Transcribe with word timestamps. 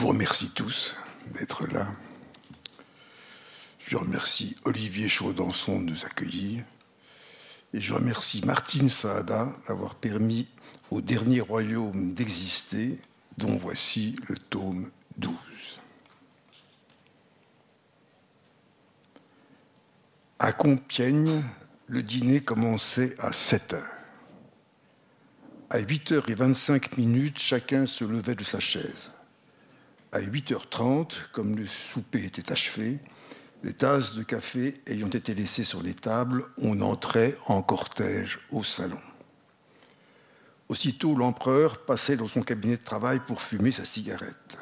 vous 0.00 0.08
remercie 0.08 0.48
tous 0.52 0.96
d'être 1.34 1.66
là. 1.66 1.86
Je 3.86 3.98
remercie 3.98 4.56
Olivier 4.64 5.10
Chaudançon 5.10 5.78
de 5.78 5.90
nous 5.90 6.06
accueillir. 6.06 6.64
Et 7.74 7.82
je 7.82 7.92
remercie 7.92 8.42
Martine 8.46 8.88
Saada 8.88 9.52
d'avoir 9.68 9.96
permis 9.96 10.48
au 10.90 11.02
dernier 11.02 11.42
royaume 11.42 12.14
d'exister, 12.14 12.98
dont 13.36 13.58
voici 13.58 14.16
le 14.26 14.38
tome 14.38 14.90
12. 15.18 15.34
À 20.38 20.52
Compiègne, 20.52 21.44
le 21.88 22.02
dîner 22.02 22.40
commençait 22.40 23.16
à 23.18 23.34
7 23.34 23.74
heures. 23.74 23.94
À 25.68 25.78
8h25 25.78 26.96
minutes, 26.96 27.38
chacun 27.38 27.84
se 27.84 28.04
levait 28.04 28.34
de 28.34 28.44
sa 28.44 28.60
chaise. 28.60 29.12
À 30.12 30.20
8h30, 30.20 31.30
comme 31.32 31.56
le 31.56 31.66
souper 31.66 32.24
était 32.24 32.50
achevé, 32.50 32.98
les 33.62 33.72
tasses 33.72 34.16
de 34.16 34.22
café 34.22 34.74
ayant 34.86 35.08
été 35.08 35.34
laissées 35.34 35.64
sur 35.64 35.82
les 35.82 35.94
tables, 35.94 36.44
on 36.58 36.80
entrait 36.80 37.36
en 37.46 37.62
cortège 37.62 38.40
au 38.50 38.64
salon. 38.64 38.98
Aussitôt, 40.68 41.14
l'empereur 41.14 41.84
passait 41.84 42.16
dans 42.16 42.26
son 42.26 42.42
cabinet 42.42 42.76
de 42.76 42.82
travail 42.82 43.20
pour 43.20 43.42
fumer 43.42 43.70
sa 43.70 43.84
cigarette. 43.84 44.58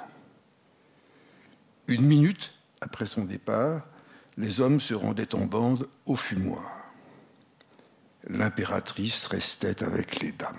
Une 1.87 2.05
minute 2.05 2.53
après 2.80 3.06
son 3.06 3.25
départ, 3.25 3.83
les 4.37 4.61
hommes 4.61 4.80
se 4.80 4.95
rendaient 4.95 5.34
en 5.34 5.47
bande 5.47 5.87
au 6.06 6.17
fumoir. 6.17 6.62
L'impératrice 8.28 9.27
restait 9.27 9.83
avec 9.83 10.20
les 10.20 10.33
dames. 10.33 10.56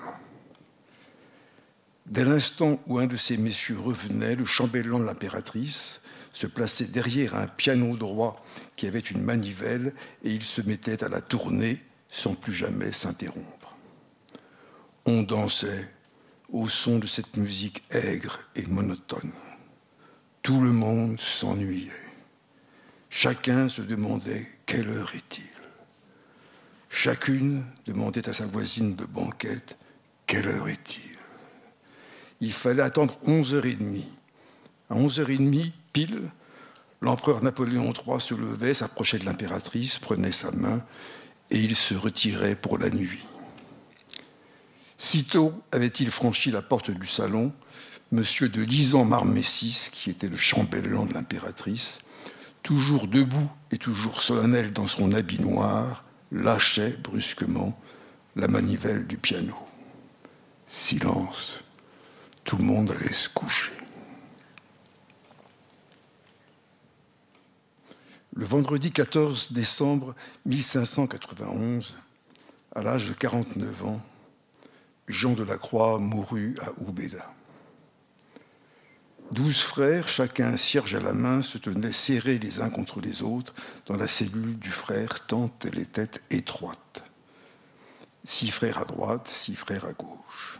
Dès 2.10 2.26
l'instant 2.26 2.80
où 2.88 2.98
un 2.98 3.06
de 3.06 3.16
ces 3.16 3.38
messieurs 3.38 3.80
revenait, 3.80 4.36
le 4.36 4.44
chambellan 4.44 4.98
de 4.98 5.06
l'impératrice 5.06 6.02
se 6.34 6.48
plaçait 6.48 6.88
derrière 6.88 7.36
un 7.36 7.46
piano 7.46 7.96
droit 7.96 8.36
qui 8.76 8.88
avait 8.88 9.00
une 9.00 9.22
manivelle 9.22 9.94
et 10.24 10.32
il 10.32 10.42
se 10.42 10.62
mettait 10.62 11.04
à 11.04 11.10
la 11.10 11.22
tourner 11.22 11.84
sans 12.10 12.34
plus 12.34 12.54
jamais 12.54 12.92
s'interrompre. 12.92 13.78
On 15.06 15.22
dansait 15.22 15.88
au 16.52 16.68
son 16.68 16.98
de 16.98 17.06
cette 17.06 17.38
musique 17.38 17.84
aigre 17.92 18.40
et 18.56 18.66
monotone. 18.66 19.32
Tout 20.42 20.62
le 20.62 20.72
monde 20.72 21.20
s'ennuyait. 21.20 21.92
Chacun 23.12 23.70
se 23.70 23.84
demandait 23.84 24.48
quelle 24.66 24.90
heure 24.90 25.14
est-il. 25.14 25.46
Chacune 26.90 27.64
demandait 27.86 28.28
à 28.28 28.34
sa 28.34 28.48
voisine 28.48 28.96
de 28.96 29.06
banquette 29.06 29.78
quelle 30.26 30.48
heure 30.48 30.70
est-il 30.70 31.19
il 32.42 32.54
fallait 32.54 32.84
attendre 32.84 33.18
11h30. 33.26 34.02
À 34.90 34.96
11h30, 34.96 35.72
pile, 35.94 36.22
l'empereur 37.02 37.44
Napoléon 37.44 37.92
III 37.92 38.20
se 38.20 38.34
levait, 38.34 38.74
s'approchait 38.74 39.20
de 39.20 39.26
l'impératrice, 39.26 40.00
prenait 40.00 40.32
sa 40.32 40.52
main 40.52 40.84
et 41.52 41.60
il 41.60 41.76
se 41.76 41.96
retirait 41.96 42.56
pour 42.56 42.78
la 42.78 42.90
nuit. 42.90 43.26
Sitôt 44.98 45.54
avait-il 45.72 46.12
franchi 46.12 46.52
la 46.52 46.62
porte 46.62 46.92
du 46.92 47.08
salon, 47.08 47.54
M. 48.12 48.24
de 48.42 48.62
Lisan-Marmessis, 48.62 49.90
qui 49.92 50.10
était 50.10 50.28
le 50.28 50.38
chambellan 50.38 51.06
de 51.06 51.14
l'impératrice, 51.14 52.00
toujours 52.64 53.08
debout 53.08 53.50
et 53.72 53.78
toujours 53.78 54.22
solennel 54.22 54.74
dans 54.74 54.88
son 54.88 55.14
habit 55.14 55.40
noir, 55.40 56.04
lâchait 56.32 56.98
brusquement 57.02 57.80
la 58.36 58.48
manivelle 58.48 59.08
du 59.08 59.18
piano. 59.18 59.56
Silence 60.68 61.64
tout 62.50 62.58
le 62.58 62.64
monde 62.64 62.90
allait 62.90 63.14
se 63.14 63.30
coucher. 63.30 63.72
Le 68.34 68.44
vendredi 68.44 68.92
14 68.92 69.52
décembre 69.52 70.16
1591, 70.48 71.96
à 72.74 72.82
l'âge 72.82 73.08
de 73.08 73.14
49 73.14 73.86
ans, 73.86 74.02
Jean 75.08 75.34
de 75.34 75.44
la 75.44 75.60
Croix 75.60 76.00
mourut 76.00 76.58
à 76.64 76.72
Oubeda. 76.82 77.32
Douze 79.32 79.60
frères, 79.60 80.10
chacun 80.10 80.58
cierge 80.58 80.96
à 80.96 81.02
la 81.02 81.14
main, 81.14 81.44
se 81.44 81.60
tenaient 81.60 81.92
serrés 81.92 82.40
les 82.40 82.62
uns 82.62 82.72
contre 82.72 83.00
les 83.00 83.22
autres 83.22 83.54
dans 83.86 83.96
la 83.96 84.08
cellule 84.08 84.58
du 84.58 84.72
frère 84.72 85.28
tant 85.28 85.52
elle 85.66 85.78
était 85.78 86.10
étroite. 86.32 87.04
Six 88.24 88.50
frères 88.50 88.80
à 88.80 88.86
droite, 88.86 89.28
six 89.28 89.54
frères 89.56 89.86
à 89.86 89.94
gauche. 89.94 90.59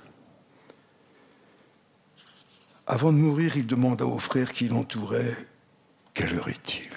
Avant 2.92 3.14
de 3.14 3.20
mourir, 3.20 3.56
il 3.56 3.68
demanda 3.68 4.08
aux 4.08 4.18
frères 4.18 4.52
qui 4.52 4.68
l'entouraient 4.68 5.38
Quelle 6.16 6.34
heure 6.34 6.50
est-il? 6.50 6.90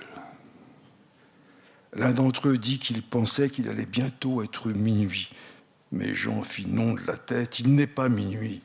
L'un 1.93 2.13
d'entre 2.13 2.49
eux 2.49 2.57
dit 2.57 2.79
qu'il 2.79 3.03
pensait 3.03 3.51
qu'il 3.51 3.69
allait 3.69 3.85
bientôt 3.85 4.43
être 4.43 4.71
minuit. 4.71 5.29
Mais 5.93 6.15
Jean 6.15 6.43
fit 6.45 6.67
non 6.67 6.95
de 6.95 7.03
la 7.07 7.19
tête 7.19 7.61
Il 7.61 7.75
n'est 7.75 7.87
pas 7.87 8.09
minuit, 8.09 8.63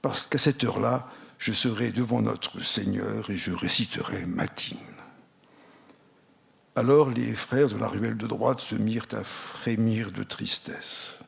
parce 0.00 0.26
qu'à 0.26 0.38
cette 0.38 0.64
heure-là, 0.64 1.10
je 1.36 1.52
serai 1.52 1.92
devant 1.92 2.22
notre 2.22 2.64
Seigneur 2.64 3.28
et 3.28 3.36
je 3.36 3.52
réciterai 3.52 4.24
matine. 4.24 4.78
Alors 6.74 7.10
les 7.10 7.34
frères 7.34 7.68
de 7.68 7.76
la 7.76 7.88
ruelle 7.88 8.16
de 8.16 8.26
droite 8.26 8.60
se 8.60 8.76
mirent 8.76 9.08
à 9.12 9.22
frémir 9.22 10.10
de 10.10 10.22
tristesse. 10.22 11.18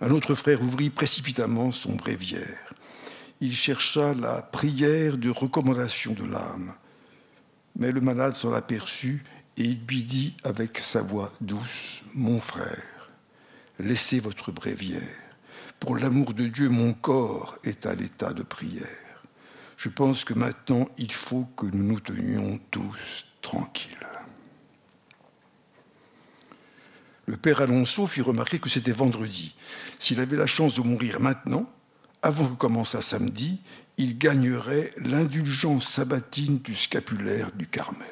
Un 0.00 0.12
autre 0.12 0.34
frère 0.34 0.62
ouvrit 0.62 0.88
précipitamment 0.88 1.72
son 1.72 1.92
bréviaire 1.92 2.72
il 3.40 3.54
chercha 3.54 4.14
la 4.14 4.42
prière 4.42 5.16
de 5.16 5.30
recommandation 5.30 6.12
de 6.12 6.24
l'âme. 6.24 6.74
Mais 7.76 7.92
le 7.92 8.00
malade 8.00 8.36
s'en 8.36 8.52
aperçut 8.52 9.24
et 9.56 9.64
il 9.64 9.80
lui 9.86 10.02
dit 10.02 10.36
avec 10.44 10.78
sa 10.78 11.02
voix 11.02 11.32
douce, 11.40 12.02
Mon 12.14 12.40
frère, 12.40 13.10
laissez 13.78 14.20
votre 14.20 14.52
bréviaire. 14.52 15.00
Pour 15.78 15.96
l'amour 15.96 16.34
de 16.34 16.46
Dieu, 16.46 16.68
mon 16.68 16.92
corps 16.92 17.58
est 17.64 17.86
à 17.86 17.94
l'état 17.94 18.32
de 18.32 18.42
prière. 18.42 18.84
Je 19.78 19.88
pense 19.88 20.24
que 20.24 20.34
maintenant, 20.34 20.86
il 20.98 21.10
faut 21.10 21.46
que 21.56 21.64
nous 21.64 21.84
nous 21.84 22.00
tenions 22.00 22.60
tous 22.70 23.32
tranquilles. 23.40 23.96
Le 27.24 27.36
père 27.38 27.62
Alonso 27.62 28.06
fit 28.06 28.20
remarquer 28.20 28.58
que 28.58 28.68
c'était 28.68 28.92
vendredi. 28.92 29.54
S'il 29.98 30.20
avait 30.20 30.36
la 30.36 30.46
chance 30.46 30.74
de 30.74 30.82
mourir 30.82 31.20
maintenant, 31.20 31.70
avant 32.22 32.46
que 32.46 32.56
commençât 32.56 33.02
samedi, 33.02 33.60
il 33.96 34.18
gagnerait 34.18 34.92
l'indulgence 34.98 35.86
sabatine 35.86 36.58
du 36.58 36.74
scapulaire 36.74 37.52
du 37.52 37.66
Carmel. 37.66 38.08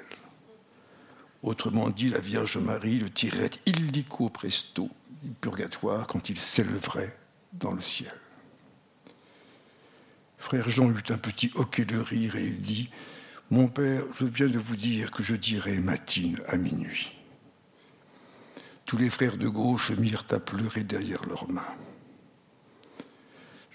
Autrement 1.42 1.90
dit, 1.90 2.08
la 2.08 2.20
Vierge 2.20 2.58
Marie 2.58 2.98
le 2.98 3.10
tirerait 3.10 3.50
illico 3.66 4.28
presto 4.28 4.90
du 5.22 5.30
purgatoire 5.30 6.06
quand 6.06 6.28
il 6.28 6.38
s'élèverait 6.38 7.16
dans 7.52 7.72
le 7.72 7.80
ciel. 7.80 8.12
Frère 10.36 10.68
Jean 10.68 10.90
eut 10.90 11.10
un 11.10 11.18
petit 11.18 11.50
hoquet 11.54 11.84
de 11.84 11.98
rire 11.98 12.36
et 12.36 12.44
il 12.44 12.58
dit 12.58 12.90
Mon 13.50 13.68
père, 13.68 14.02
je 14.18 14.24
viens 14.24 14.46
de 14.46 14.58
vous 14.58 14.76
dire 14.76 15.10
que 15.10 15.22
je 15.22 15.34
dirai 15.34 15.78
matine 15.78 16.40
à 16.46 16.56
minuit. 16.56 17.12
Tous 18.84 18.96
les 18.96 19.10
frères 19.10 19.36
de 19.36 19.48
gauche 19.48 19.90
mirent 19.90 20.24
à 20.30 20.40
pleurer 20.40 20.84
derrière 20.84 21.24
leurs 21.26 21.50
mains. 21.50 21.76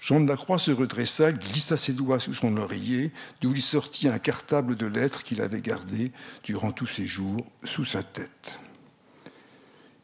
Jean 0.04 0.20
de 0.20 0.28
la 0.28 0.36
Croix 0.36 0.58
se 0.58 0.70
redressa, 0.70 1.32
glissa 1.32 1.78
ses 1.78 1.94
doigts 1.94 2.20
sous 2.20 2.34
son 2.34 2.58
oreiller, 2.58 3.10
d'où 3.40 3.54
il 3.54 3.62
sortit 3.62 4.06
un 4.06 4.18
cartable 4.18 4.76
de 4.76 4.84
lettres 4.84 5.24
qu'il 5.24 5.40
avait 5.40 5.62
gardé 5.62 6.12
durant 6.42 6.72
tous 6.72 6.86
ses 6.86 7.06
jours 7.06 7.46
sous 7.62 7.86
sa 7.86 8.02
tête. 8.02 8.60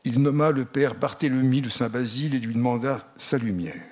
Il 0.06 0.22
nomma 0.22 0.52
le 0.52 0.64
père 0.64 0.94
Barthélemy 0.94 1.60
de 1.60 1.68
Saint-Basile 1.68 2.34
et 2.34 2.38
lui 2.38 2.54
demanda 2.54 3.12
sa 3.18 3.36
lumière. 3.36 3.84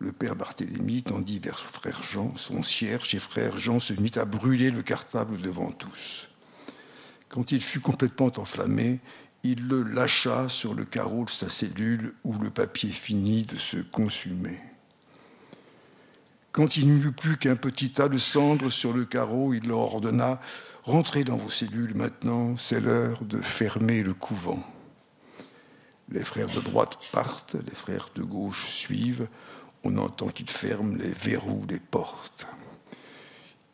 Le 0.00 0.10
père 0.10 0.34
Barthélemy 0.34 1.04
tendit 1.04 1.38
vers 1.38 1.60
frère 1.60 2.02
Jean 2.02 2.34
son 2.34 2.64
cierge 2.64 3.14
et 3.14 3.20
frère 3.20 3.58
Jean 3.58 3.78
se 3.78 3.92
mit 3.92 4.10
à 4.16 4.24
brûler 4.24 4.72
le 4.72 4.82
cartable 4.82 5.40
devant 5.40 5.70
tous. 5.70 6.26
Quand 7.28 7.52
il 7.52 7.60
fut 7.60 7.78
complètement 7.78 8.32
enflammé, 8.38 8.98
il 9.44 9.68
le 9.68 9.84
lâcha 9.84 10.48
sur 10.48 10.74
le 10.74 10.84
carreau 10.84 11.26
de 11.26 11.30
sa 11.30 11.48
cellule 11.48 12.12
où 12.24 12.36
le 12.38 12.50
papier 12.50 12.90
finit 12.90 13.46
de 13.46 13.54
se 13.54 13.76
consumer. 13.76 14.58
Quand 16.52 16.76
il 16.76 16.88
n'y 16.88 17.02
eut 17.04 17.12
plus 17.12 17.36
qu'un 17.36 17.56
petit 17.56 17.90
tas 17.90 18.08
de 18.08 18.18
cendres 18.18 18.70
sur 18.70 18.92
le 18.92 19.04
carreau, 19.04 19.54
il 19.54 19.68
leur 19.68 19.78
ordonna 19.78 20.40
Rentrez 20.82 21.24
dans 21.24 21.36
vos 21.36 21.50
cellules 21.50 21.94
maintenant, 21.94 22.56
c'est 22.56 22.80
l'heure 22.80 23.22
de 23.24 23.36
fermer 23.36 24.02
le 24.02 24.14
couvent. 24.14 24.64
Les 26.08 26.24
frères 26.24 26.48
de 26.48 26.60
droite 26.60 26.98
partent, 27.12 27.54
les 27.54 27.74
frères 27.74 28.08
de 28.14 28.22
gauche 28.22 28.66
suivent. 28.66 29.28
On 29.84 29.98
entend 29.98 30.28
qu'ils 30.28 30.50
ferment 30.50 30.96
les 30.96 31.12
verrous 31.12 31.66
des 31.66 31.78
portes. 31.78 32.46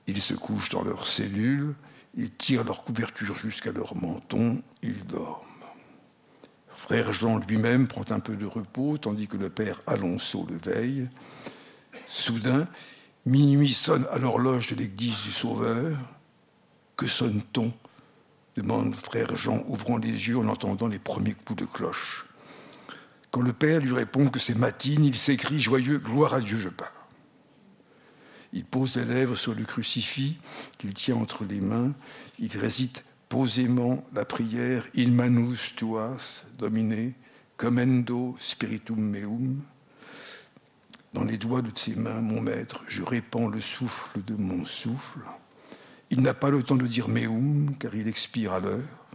Ils 0.09 0.21
se 0.21 0.35
couchent 0.35 0.69
dans 0.71 0.83
leurs 0.83 1.07
cellules, 1.07 1.75
ils 2.15 2.31
tirent 2.31 2.65
leur 2.65 2.85
couverture 2.85 3.37
jusqu'à 3.37 3.73
leur 3.73 3.97
menton, 3.97 4.61
ils 4.83 5.07
dorment. 5.07 5.47
Frère 6.69 7.13
Jean 7.13 7.39
lui-même 7.39 7.89
prend 7.89 8.05
un 8.11 8.21
peu 8.21 8.37
de 8.37 8.47
repos, 8.47 8.99
tandis 8.99 9.29
que 9.29 9.37
le 9.37 9.49
père 9.49 9.81
Alonso 9.87 10.47
le 10.49 10.57
veille. 10.57 11.09
Soudain, 12.07 12.67
Minuit 13.25 13.73
sonne 13.73 14.07
à 14.13 14.19
l'horloge 14.19 14.69
de 14.69 14.77
l'église 14.77 15.23
du 15.23 15.33
Sauveur. 15.33 15.97
Que 16.97 17.09
sonne-t-on 17.09 17.73
demande 18.57 18.95
frère 18.95 19.37
Jean, 19.37 19.65
ouvrant 19.69 19.99
les 19.99 20.29
yeux 20.29 20.39
en 20.39 20.49
entendant 20.49 20.89
les 20.89 20.99
premiers 20.99 21.35
coups 21.35 21.61
de 21.61 21.67
cloche. 21.67 22.27
Quand 23.31 23.43
le 23.43 23.53
père 23.53 23.81
lui 23.81 23.93
répond 23.93 24.29
que 24.29 24.39
c'est 24.39 24.57
matine, 24.57 25.05
il 25.05 25.15
s'écrie 25.15 25.61
joyeux 25.61 25.99
Gloire 25.99 26.35
à 26.35 26.41
Dieu, 26.41 26.59
je 26.59 26.69
pars. 26.69 27.09
Il 28.53 28.65
pose 28.65 28.97
les 28.97 29.05
lèvres 29.05 29.35
sur 29.35 29.55
le 29.55 29.65
crucifix 29.65 30.39
qu'il 30.79 30.95
tient 30.95 31.17
entre 31.17 31.45
les 31.45 31.61
mains. 31.61 31.93
Il 32.39 32.57
récite 32.57 33.05
posément 33.29 34.03
la 34.15 34.25
prière 34.25 34.85
Il 34.95 35.13
manus 35.13 35.75
tuas, 35.77 36.47
Domine, 36.59 37.13
commendo 37.57 38.37
spiritum 38.39 39.01
meum. 39.01 39.61
Dans 41.17 41.25
les 41.25 41.39
doigts 41.39 41.63
de 41.63 41.71
ses 41.75 41.97
mains, 41.97 42.21
mon 42.21 42.43
maître, 42.43 42.85
je 42.89 43.03
répands 43.03 43.49
le 43.49 43.59
souffle 43.59 44.23
de 44.23 44.35
mon 44.35 44.67
souffle. 44.67 45.21
Il 46.11 46.21
n'a 46.21 46.35
pas 46.35 46.51
le 46.51 46.63
temps 46.63 46.77
de 46.77 46.87
dire 46.87 47.09
meum, 47.09 47.75
car 47.79 47.95
il 47.95 48.07
expire 48.07 48.53
à 48.53 48.61
l'heure. 48.61 49.07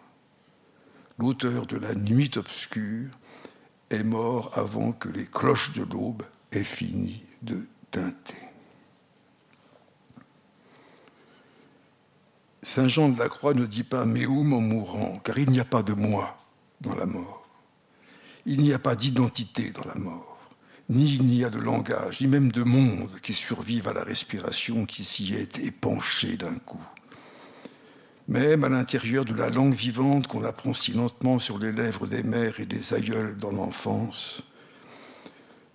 L'auteur 1.20 1.68
de 1.68 1.78
la 1.78 1.94
nuit 1.94 2.32
obscure 2.38 3.12
est 3.92 4.04
mort 4.04 4.50
avant 4.58 4.94
que 4.94 5.10
les 5.10 5.28
cloches 5.28 5.74
de 5.74 5.84
l'aube 5.84 6.24
aient 6.52 6.64
fini 6.64 7.24
de 7.44 7.68
teinter. 7.92 8.50
Saint 12.64 12.88
Jean 12.88 13.10
de 13.10 13.20
la 13.20 13.30
Croix 13.30 13.54
ne 13.54 13.68
dit 13.68 13.84
pas 13.84 14.06
meum 14.06 14.54
en 14.54 14.62
mourant, 14.62 15.20
car 15.20 15.38
il 15.38 15.52
n'y 15.52 15.60
a 15.60 15.66
pas 15.66 15.84
de 15.84 15.94
moi 15.94 16.36
dans 16.82 16.96
la 16.96 17.06
mort. 17.06 17.46
Il 18.48 18.64
n'y 18.64 18.74
a 18.74 18.80
pas 18.80 18.96
d'identité 18.96 19.72
dans 19.72 19.86
la 19.86 20.00
mort 20.00 20.31
ni 20.92 21.16
il 21.16 21.24
n'y 21.24 21.46
a 21.46 21.50
de 21.50 21.58
langage, 21.58 22.20
ni 22.20 22.28
même 22.28 22.52
de 22.52 22.64
monde 22.64 23.18
qui 23.22 23.34
survive 23.34 23.88
à 23.88 23.94
la 23.94 24.04
respiration 24.04 24.86
qui 24.86 25.06
s'y 25.06 25.34
est 25.34 25.58
épanchée 25.60 26.36
d'un 26.36 26.58
coup. 26.58 26.86
Même 28.28 28.66
à 28.66 28.70
l'intérieur 28.70 29.24
de 29.24 29.34
la 29.34 29.50
langue 29.50 29.74
vivante 29.74 30.28
qu'on 30.28 30.44
apprend 30.44 30.74
si 30.74 30.92
lentement 30.92 31.40
sur 31.40 31.60
les 31.60 31.72
lèvres 31.72 32.08
des 32.08 32.24
mères 32.24 32.60
et 32.60 32.66
des 32.66 32.94
aïeuls 32.94 33.38
dans 33.38 33.52
l'enfance, 33.52 34.44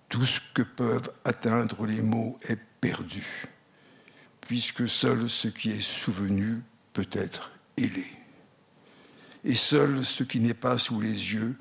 tout 0.07 0.25
ce 0.25 0.39
que 0.53 0.61
peuvent 0.61 1.11
atteindre 1.25 1.87
les 1.87 2.01
mots 2.01 2.37
est 2.47 2.61
perdu, 2.79 3.47
puisque 4.41 4.87
seul 4.87 5.27
ce 5.31 5.47
qui 5.47 5.71
est 5.71 5.81
souvenu 5.81 6.61
peut 6.93 7.09
être 7.11 7.51
ailé. 7.75 8.05
Et 9.43 9.55
seul 9.55 10.05
ce 10.05 10.23
qui 10.23 10.39
n'est 10.39 10.53
pas 10.53 10.77
sous 10.77 11.01
les 11.01 11.33
yeux 11.33 11.57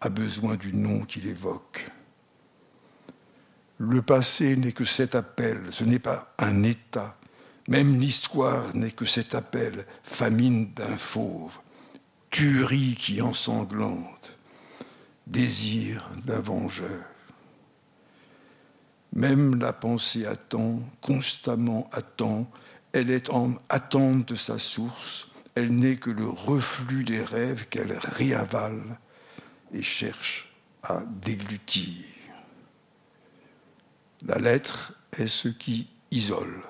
a 0.00 0.08
besoin 0.08 0.56
du 0.56 0.74
nom 0.74 1.04
qu'il 1.04 1.28
évoque. 1.28 1.92
Le 3.78 4.02
passé 4.02 4.56
n'est 4.56 4.72
que 4.72 4.84
cet 4.84 5.14
appel, 5.14 5.60
ce 5.70 5.84
n'est 5.84 6.00
pas 6.00 6.34
un 6.38 6.64
état. 6.64 7.16
Même 7.68 8.00
l'histoire 8.00 8.74
n'est 8.74 8.90
que 8.90 9.04
cet 9.04 9.36
appel, 9.36 9.86
famine 10.02 10.72
d'un 10.72 10.96
fauve, 10.96 11.52
tuerie 12.28 12.96
qui 12.98 13.22
ensanglante, 13.22 14.32
désir 15.28 16.10
d'un 16.24 16.40
vengeur. 16.40 17.04
Même 19.12 19.60
la 19.60 19.72
pensée 19.72 20.26
attend, 20.26 20.80
constamment 21.00 21.88
attend, 21.92 22.50
elle 22.92 23.10
est 23.10 23.30
en 23.30 23.54
attente 23.68 24.28
de 24.28 24.34
sa 24.34 24.58
source, 24.58 25.28
elle 25.54 25.72
n'est 25.74 25.96
que 25.96 26.10
le 26.10 26.28
reflux 26.28 27.04
des 27.04 27.22
rêves 27.22 27.68
qu'elle 27.68 27.92
réavale 27.92 28.98
et 29.72 29.82
cherche 29.82 30.52
à 30.82 31.02
déglutir. 31.24 32.17
La 34.26 34.38
lettre 34.38 34.94
est 35.12 35.28
ce 35.28 35.48
qui 35.48 35.88
isole, 36.10 36.62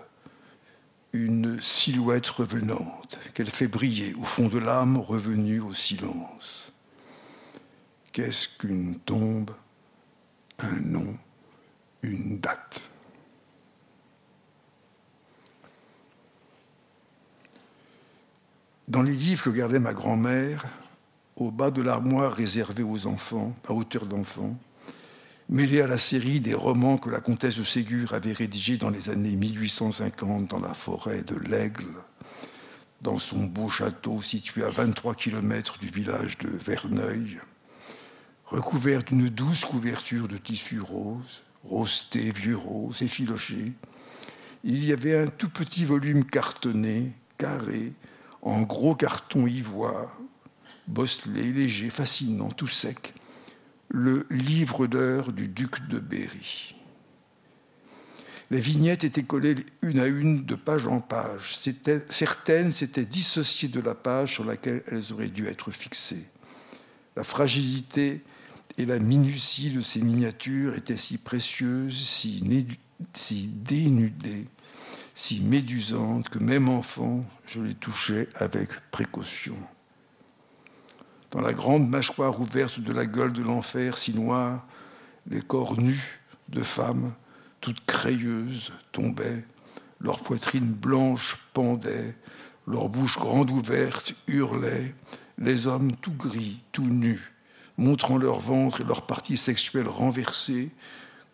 une 1.13 1.61
silhouette 1.63 2.29
revenante 2.29 3.19
qu'elle 3.35 3.51
fait 3.51 3.69
briller 3.69 4.15
au 4.15 4.25
fond 4.25 4.49
de 4.49 4.59
l'âme 4.59 4.99
revenue 4.99 5.61
au 5.61 5.73
silence. 5.73 6.73
Qu'est-ce 8.13 8.49
qu'une 8.59 8.97
tombe, 8.99 9.51
un 10.59 10.81
nom, 10.81 11.17
une 12.03 12.39
date? 12.39 12.83
Dans 18.89 19.03
les 19.03 19.15
livres 19.15 19.45
que 19.45 19.51
gardait 19.51 19.79
ma 19.79 19.95
grand-mère, 19.95 20.65
au 21.37 21.51
bas 21.51 21.71
de 21.71 21.83
l'armoire 21.83 22.33
réservée 22.33 22.83
aux 22.83 23.07
enfants, 23.07 23.55
à 23.69 23.73
hauteur 23.73 24.07
d'enfants, 24.07 24.57
mêlé 25.49 25.81
à 25.81 25.87
la 25.87 25.99
série 25.99 26.41
des 26.41 26.55
romans 26.55 26.99
que 26.99 27.09
la 27.09 27.21
comtesse 27.21 27.57
de 27.57 27.65
Ségur 27.65 28.13
avait 28.13 28.33
rédigés 28.33 28.77
dans 28.77 28.91
les 28.91 29.09
années 29.09 29.37
1850 29.37 30.49
dans 30.49 30.61
la 30.61 30.75
forêt 30.75 31.23
de 31.23 31.37
l'Aigle, 31.37 31.95
dans 33.01 33.19
son 33.19 33.45
beau 33.45 33.71
château 33.71 34.21
situé 34.21 34.63
à 34.63 34.71
23 34.71 35.15
km 35.15 35.79
du 35.79 35.89
village 35.89 36.37
de 36.39 36.51
Verneuil, 36.51 37.41
recouvert 38.45 39.03
d'une 39.03 39.29
douce 39.31 39.65
couverture 39.65 40.29
de 40.29 40.37
tissu 40.37 40.81
rose, 40.81 41.43
rosté, 41.65 42.31
vieux 42.31 42.57
rose, 42.57 43.01
effiloché. 43.03 43.73
Il 44.65 44.85
y 44.85 44.93
avait 44.93 45.19
un 45.19 45.29
tout 45.29 45.49
petit 45.49 45.87
volume 45.87 46.25
cartonné, 46.25 47.13
carré, 47.39 47.93
en 48.43 48.63
gros 48.63 48.95
carton 48.95 49.47
ivoire, 49.47 50.11
bosselé, 50.87 51.53
léger, 51.53 51.89
fascinant, 51.89 52.51
tout 52.51 52.69
sec, 52.69 53.15
le 53.89 54.27
livre 54.31 54.87
d'heures 54.87 55.33
du 55.33 55.49
duc 55.49 55.87
de 55.89 55.99
Berry. 55.99 56.75
Les 58.51 58.61
vignettes 58.61 59.05
étaient 59.05 59.23
collées 59.23 59.57
une 59.83 59.99
à 59.99 60.07
une 60.07 60.45
de 60.45 60.55
page 60.55 60.87
en 60.87 61.01
page. 61.01 61.59
Certaines 62.09 62.73
s'étaient 62.73 63.05
dissociées 63.05 63.69
de 63.69 63.81
la 63.81 63.95
page 63.95 64.35
sur 64.35 64.45
laquelle 64.45 64.83
elles 64.87 65.13
auraient 65.13 65.29
dû 65.29 65.47
être 65.47 65.71
fixées. 65.71 66.27
La 67.15 67.25
fragilité 67.25 68.23
et 68.79 68.87
la 68.87 68.99
minutie 68.99 69.71
de 69.71 69.83
ces 69.83 70.01
miniatures 70.01 70.75
étaient 70.75 70.97
si 70.97 71.19
précieuses, 71.19 72.09
si, 72.09 72.43
si 73.13 73.49
dénudées, 73.49 74.47
si 75.13 75.41
médusantes 75.41 76.31
que 76.31 76.39
même 76.39 76.69
enfant, 76.69 77.25
je 77.47 77.61
les 77.61 77.75
touchais 77.75 78.29
avec 78.37 78.71
précaution 78.91 79.57
dans 81.31 81.41
la 81.41 81.53
grande 81.53 81.89
mâchoire 81.89 82.41
ouverte 82.41 82.81
de 82.81 82.93
la 82.93 83.07
gueule 83.07 83.33
de 83.33 83.43
l'enfer 83.43 83.99
si 83.99 84.15
noire, 84.15 84.65
les 85.29 85.41
corps 85.41 85.79
nus 85.79 86.21
de 86.49 86.63
femmes, 86.63 87.13
toutes 87.61 87.85
crayeuses, 87.85 88.73
tombaient, 88.93 89.45
leurs 90.01 90.21
poitrines 90.21 90.73
blanches 90.73 91.37
pendaient, 91.53 92.17
leurs 92.67 92.89
bouches 92.89 93.19
grandes 93.19 93.51
ouvertes 93.51 94.15
hurlaient, 94.27 94.95
les 95.39 95.67
hommes 95.67 95.95
tout 95.97 96.13
gris, 96.13 96.63
tout 96.73 96.87
nus, 96.87 97.33
montrant 97.77 98.17
leur 98.17 98.41
ventre 98.41 98.81
et 98.81 98.85
leurs 98.85 99.07
parties 99.07 99.37
sexuelles 99.37 99.89
renversées, 99.89 100.71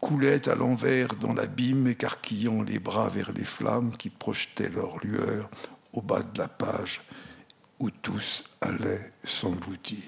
coulaient 0.00 0.48
à 0.48 0.54
l'envers 0.54 1.16
dans 1.16 1.32
l'abîme, 1.32 1.86
écarquillant 1.86 2.62
les 2.62 2.78
bras 2.78 3.08
vers 3.08 3.32
les 3.32 3.44
flammes 3.44 3.92
qui 3.96 4.10
projetaient 4.10 4.68
leur 4.68 4.98
lueur 4.98 5.48
au 5.92 6.02
bas 6.02 6.22
de 6.22 6.38
la 6.38 6.48
page 6.48 7.02
où 7.84 7.90
tous 7.90 8.44
allaient 8.62 9.12
s'engloutir. 9.24 9.98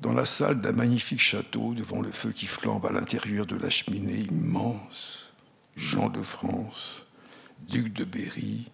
Dans 0.00 0.12
la 0.12 0.24
salle 0.24 0.60
d'un 0.60 0.70
magnifique 0.70 1.20
château, 1.20 1.74
devant 1.74 2.00
le 2.00 2.12
feu 2.12 2.30
qui 2.30 2.46
flambe 2.46 2.86
à 2.86 2.92
l'intérieur 2.92 3.44
de 3.44 3.56
la 3.56 3.70
cheminée 3.70 4.20
immense, 4.20 5.32
Jean 5.74 6.10
de 6.10 6.22
France, 6.22 7.06
duc 7.68 7.92
de 7.92 8.04
Berry, 8.04 8.70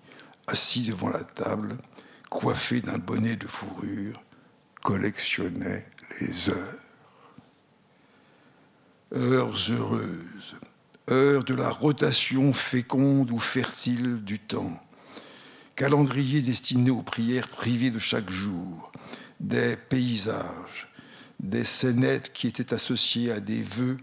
assis 0.46 0.82
devant 0.82 1.08
la 1.08 1.24
table, 1.24 1.78
coiffé 2.28 2.82
d'un 2.82 2.98
bonnet 2.98 3.36
de 3.36 3.46
fourrure, 3.46 4.22
collectionnait 4.82 5.86
les 6.20 6.50
heures. 6.50 6.74
Heures 9.14 9.56
heureuses, 9.70 10.56
heures 11.10 11.44
de 11.44 11.54
la 11.54 11.70
rotation 11.70 12.52
féconde 12.52 13.30
ou 13.30 13.38
fertile 13.38 14.22
du 14.22 14.38
temps 14.38 14.78
calendrier 15.80 16.42
destiné 16.42 16.90
aux 16.90 17.00
prières 17.00 17.48
privées 17.48 17.90
de 17.90 17.98
chaque 17.98 18.28
jour, 18.28 18.92
des 19.40 19.76
paysages, 19.76 20.88
des 21.42 21.64
scénettes 21.64 22.34
qui 22.34 22.48
étaient 22.48 22.74
associées 22.74 23.32
à 23.32 23.40
des 23.40 23.62
vœux, 23.62 23.96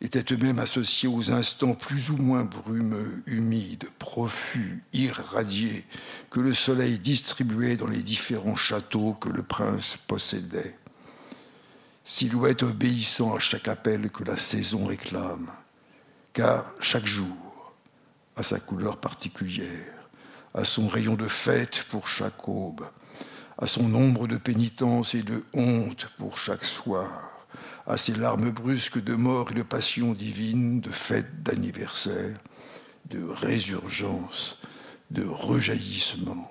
étaient 0.00 0.34
eux-mêmes 0.34 0.58
associés 0.58 1.08
aux 1.08 1.30
instants 1.30 1.74
plus 1.74 2.10
ou 2.10 2.16
moins 2.16 2.42
brumeux, 2.42 3.22
humides, 3.26 3.88
profus, 4.00 4.82
irradiés, 4.92 5.84
que 6.28 6.40
le 6.40 6.52
soleil 6.52 6.98
distribuait 6.98 7.76
dans 7.76 7.86
les 7.86 8.02
différents 8.02 8.56
châteaux 8.56 9.12
que 9.12 9.28
le 9.28 9.44
prince 9.44 9.96
possédait. 9.96 10.76
Silhouette 12.04 12.64
obéissant 12.64 13.36
à 13.36 13.38
chaque 13.38 13.68
appel 13.68 14.10
que 14.10 14.24
la 14.24 14.36
saison 14.36 14.86
réclame, 14.86 15.52
car 16.32 16.72
chaque 16.80 17.06
jour 17.06 17.76
a 18.34 18.42
sa 18.42 18.58
couleur 18.58 18.96
particulière 18.96 19.99
à 20.54 20.64
son 20.64 20.88
rayon 20.88 21.14
de 21.14 21.28
fête 21.28 21.84
pour 21.90 22.08
chaque 22.08 22.48
aube, 22.48 22.84
à 23.58 23.66
son 23.66 23.88
nombre 23.88 24.26
de 24.26 24.36
pénitences 24.36 25.14
et 25.14 25.22
de 25.22 25.44
honte 25.52 26.08
pour 26.18 26.36
chaque 26.36 26.64
soir, 26.64 27.46
à 27.86 27.96
ces 27.96 28.16
larmes 28.16 28.50
brusques 28.50 29.02
de 29.02 29.14
mort 29.14 29.48
et 29.50 29.54
de 29.54 29.62
passion 29.62 30.12
divine, 30.12 30.80
de 30.80 30.90
fête 30.90 31.42
d'anniversaire, 31.42 32.38
de 33.06 33.22
résurgence, 33.22 34.58
de 35.10 35.24
rejaillissement. 35.24 36.50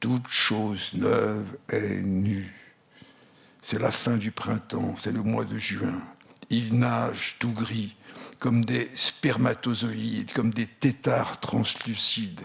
Toute 0.00 0.28
chose 0.28 0.94
neuve 0.94 1.56
est 1.70 2.02
nue. 2.02 2.52
C'est 3.60 3.78
la 3.78 3.92
fin 3.92 4.16
du 4.16 4.32
printemps, 4.32 4.96
c'est 4.96 5.12
le 5.12 5.22
mois 5.22 5.44
de 5.44 5.56
juin. 5.56 6.02
Il 6.50 6.78
nage 6.78 7.36
tout 7.38 7.52
gris, 7.52 7.94
comme 8.42 8.64
des 8.64 8.90
spermatozoïdes, 8.96 10.32
comme 10.32 10.52
des 10.52 10.66
têtards 10.66 11.38
translucides. 11.38 12.42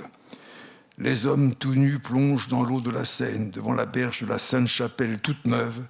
Les 0.99 1.25
hommes 1.25 1.55
tout 1.55 1.73
nus 1.73 1.97
plongent 1.97 2.49
dans 2.49 2.61
l'eau 2.61 2.81
de 2.81 2.91
la 2.91 3.03
Seine, 3.03 3.49
devant 3.49 3.73
la 3.73 3.87
berge 3.87 4.21
de 4.21 4.27
la 4.27 4.37
Sainte-Chapelle 4.37 5.17
toute 5.17 5.47
neuve, 5.47 5.87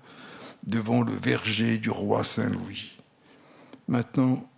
devant 0.66 1.02
le 1.02 1.12
verger 1.12 1.78
du 1.78 1.90
roi 1.90 2.24
Saint-Louis. 2.24 2.98
Maintenant, 3.90 4.50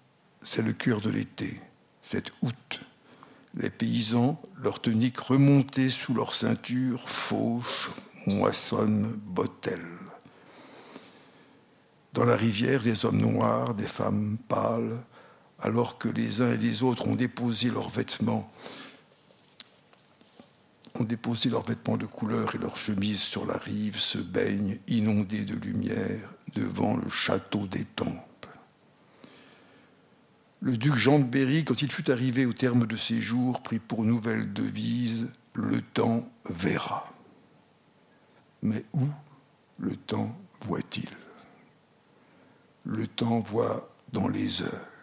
c'est 0.44 0.62
le 0.62 0.74
cœur 0.74 1.02
de 1.02 1.10
l'été, 1.10 1.60
c'est 2.04 2.32
août. 2.44 2.82
Les 3.56 3.72
paysans, 3.72 4.40
leur 4.62 4.80
tunique 4.80 5.18
remontée 5.18 5.90
sous 5.90 6.14
leur 6.14 6.36
ceinture, 6.36 7.10
fauchent, 7.10 7.90
moissonnent, 8.28 9.20
bottellent. 9.26 9.82
Dans 12.14 12.26
la 12.26 12.36
rivière, 12.36 12.84
des 12.84 13.04
hommes 13.04 13.22
noirs, 13.22 13.74
des 13.74 13.88
femmes 13.88 14.38
pâles, 14.48 15.04
alors 15.62 15.98
que 15.98 16.08
les 16.08 16.42
uns 16.42 16.54
et 16.54 16.58
les 16.58 16.84
autres 16.84 17.08
ont 17.08 17.16
déposé 17.16 17.70
leurs 17.70 17.90
vêtements, 17.90 18.50
ont 21.00 21.04
déposé 21.04 21.50
leurs 21.50 21.64
vêtements 21.64 21.98
de 21.98 22.06
couleur 22.06 22.56
et 22.56 22.58
leurs 22.58 22.78
chemises 22.78 23.22
sur 23.22 23.46
la 23.46 23.58
rive, 23.58 24.00
se 24.00 24.18
baignent, 24.18 24.78
inondés 24.88 25.46
de 25.46 25.56
lumière, 25.56 26.30
devant 26.56 26.96
le 26.98 27.10
château 27.10 27.68
d'Étampes. 27.68 28.26
Le 30.62 30.76
duc 30.76 30.96
Jean 30.96 31.20
de 31.20 31.24
Berry, 31.24 31.64
quand 31.64 31.82
il 31.82 31.92
fut 31.92 32.12
arrivé 32.12 32.46
au 32.46 32.54
terme 32.54 32.86
de 32.86 32.98
ses 32.98 33.22
jours, 33.22 33.62
prit 33.62 33.80
pour 33.80 34.04
nouvelle 34.04 34.52
devise 34.52 35.32
Le 35.54 35.82
temps 35.82 36.30
verra. 36.50 37.14
Mais 38.62 38.84
où 38.94 39.08
le 39.78 39.96
temps 39.96 40.38
voit-il? 40.60 41.08
Le 42.84 43.08
temps 43.08 43.40
voit 43.40 43.90
dans 44.12 44.28
les 44.28 44.62
heures. 44.64 44.99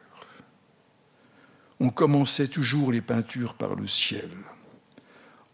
On 1.80 1.90
commençait 1.90 2.48
toujours 2.48 2.92
les 2.92 3.02
peintures 3.02 3.54
par 3.54 3.74
le 3.74 3.86
ciel. 3.86 4.30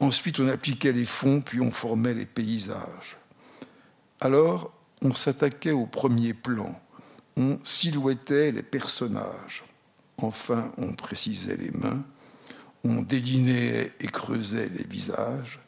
Ensuite, 0.00 0.40
on 0.40 0.48
appliquait 0.48 0.92
les 0.92 1.04
fonds, 1.04 1.40
puis 1.40 1.60
on 1.60 1.70
formait 1.70 2.14
les 2.14 2.26
paysages. 2.26 3.16
Alors, 4.20 4.72
on 5.02 5.14
s'attaquait 5.14 5.72
au 5.72 5.86
premier 5.86 6.32
plan, 6.34 6.80
on 7.36 7.58
silhouettait 7.64 8.52
les 8.52 8.62
personnages. 8.62 9.64
Enfin, 10.18 10.70
on 10.78 10.92
précisait 10.92 11.56
les 11.56 11.72
mains, 11.72 12.04
on 12.84 13.02
délinéait 13.02 13.92
et 14.00 14.06
creusait 14.06 14.68
les 14.68 14.86
visages. 14.86 15.58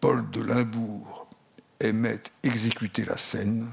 Paul 0.00 0.28
de 0.30 0.42
Limbourg 0.42 1.28
aimait 1.80 2.22
exécuter 2.42 3.04
la 3.04 3.16
scène, 3.16 3.68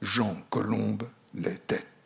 Jean 0.00 0.34
Colombe 0.50 1.08
les 1.34 1.58
têtes. 1.58 1.97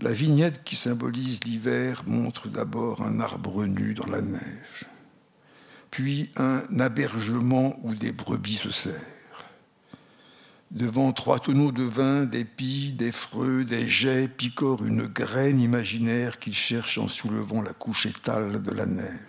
La 0.00 0.12
vignette 0.12 0.64
qui 0.64 0.74
symbolise 0.74 1.44
l'hiver 1.44 2.02
montre 2.06 2.48
d'abord 2.48 3.02
un 3.02 3.20
arbre 3.20 3.64
nu 3.64 3.94
dans 3.94 4.06
la 4.06 4.22
neige, 4.22 4.86
puis 5.90 6.30
un 6.36 6.62
abergement 6.80 7.76
où 7.82 7.94
des 7.94 8.10
brebis 8.10 8.56
se 8.56 8.70
serrent. 8.72 9.00
Devant 10.72 11.12
trois 11.12 11.38
tonneaux 11.38 11.70
de 11.70 11.84
vin, 11.84 12.24
des 12.24 12.44
pies, 12.44 12.92
des 12.92 13.12
freux, 13.12 13.64
des 13.64 13.86
jets, 13.86 14.26
picore 14.26 14.84
une 14.84 15.06
graine 15.06 15.60
imaginaire 15.60 16.40
qu'il 16.40 16.54
cherche 16.54 16.98
en 16.98 17.06
soulevant 17.06 17.62
la 17.62 17.72
couche 17.72 18.06
étale 18.06 18.60
de 18.60 18.72
la 18.72 18.86
neige. 18.86 19.20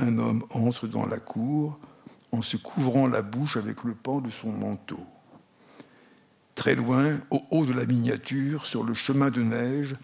Un 0.00 0.18
homme 0.18 0.44
entre 0.50 0.88
dans 0.88 1.06
la 1.06 1.20
cour 1.20 1.78
en 2.32 2.42
se 2.42 2.56
couvrant 2.56 3.06
la 3.06 3.22
bouche 3.22 3.56
avec 3.56 3.84
le 3.84 3.94
pan 3.94 4.20
de 4.20 4.30
son 4.30 4.50
manteau. 4.50 5.06
Très 6.58 6.74
loin, 6.74 7.20
au 7.30 7.40
haut 7.52 7.66
de 7.66 7.72
la 7.72 7.86
miniature, 7.86 8.66
sur 8.66 8.82
le 8.82 8.92
chemin 8.92 9.30
de 9.30 9.42
neige, 9.42 9.94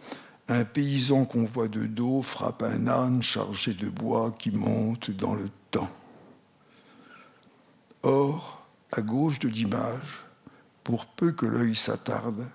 un 0.46 0.62
paysan 0.64 1.24
qu'on 1.24 1.46
voit 1.46 1.66
de 1.66 1.84
dos 1.84 2.22
frappe 2.22 2.62
un 2.62 2.86
âne 2.86 3.24
chargé 3.24 3.74
de 3.74 3.88
bois 3.88 4.32
qui 4.38 4.52
monte 4.52 5.10
dans 5.10 5.34
le 5.34 5.50
temps. 5.72 5.90
Or, 8.04 8.64
à 8.92 9.02
gauche 9.02 9.40
de 9.40 9.48
l'image, 9.48 10.22
pour 10.84 11.06
peu 11.06 11.32
que 11.32 11.44
l'œil 11.44 11.74
s'attarde, 11.74 12.48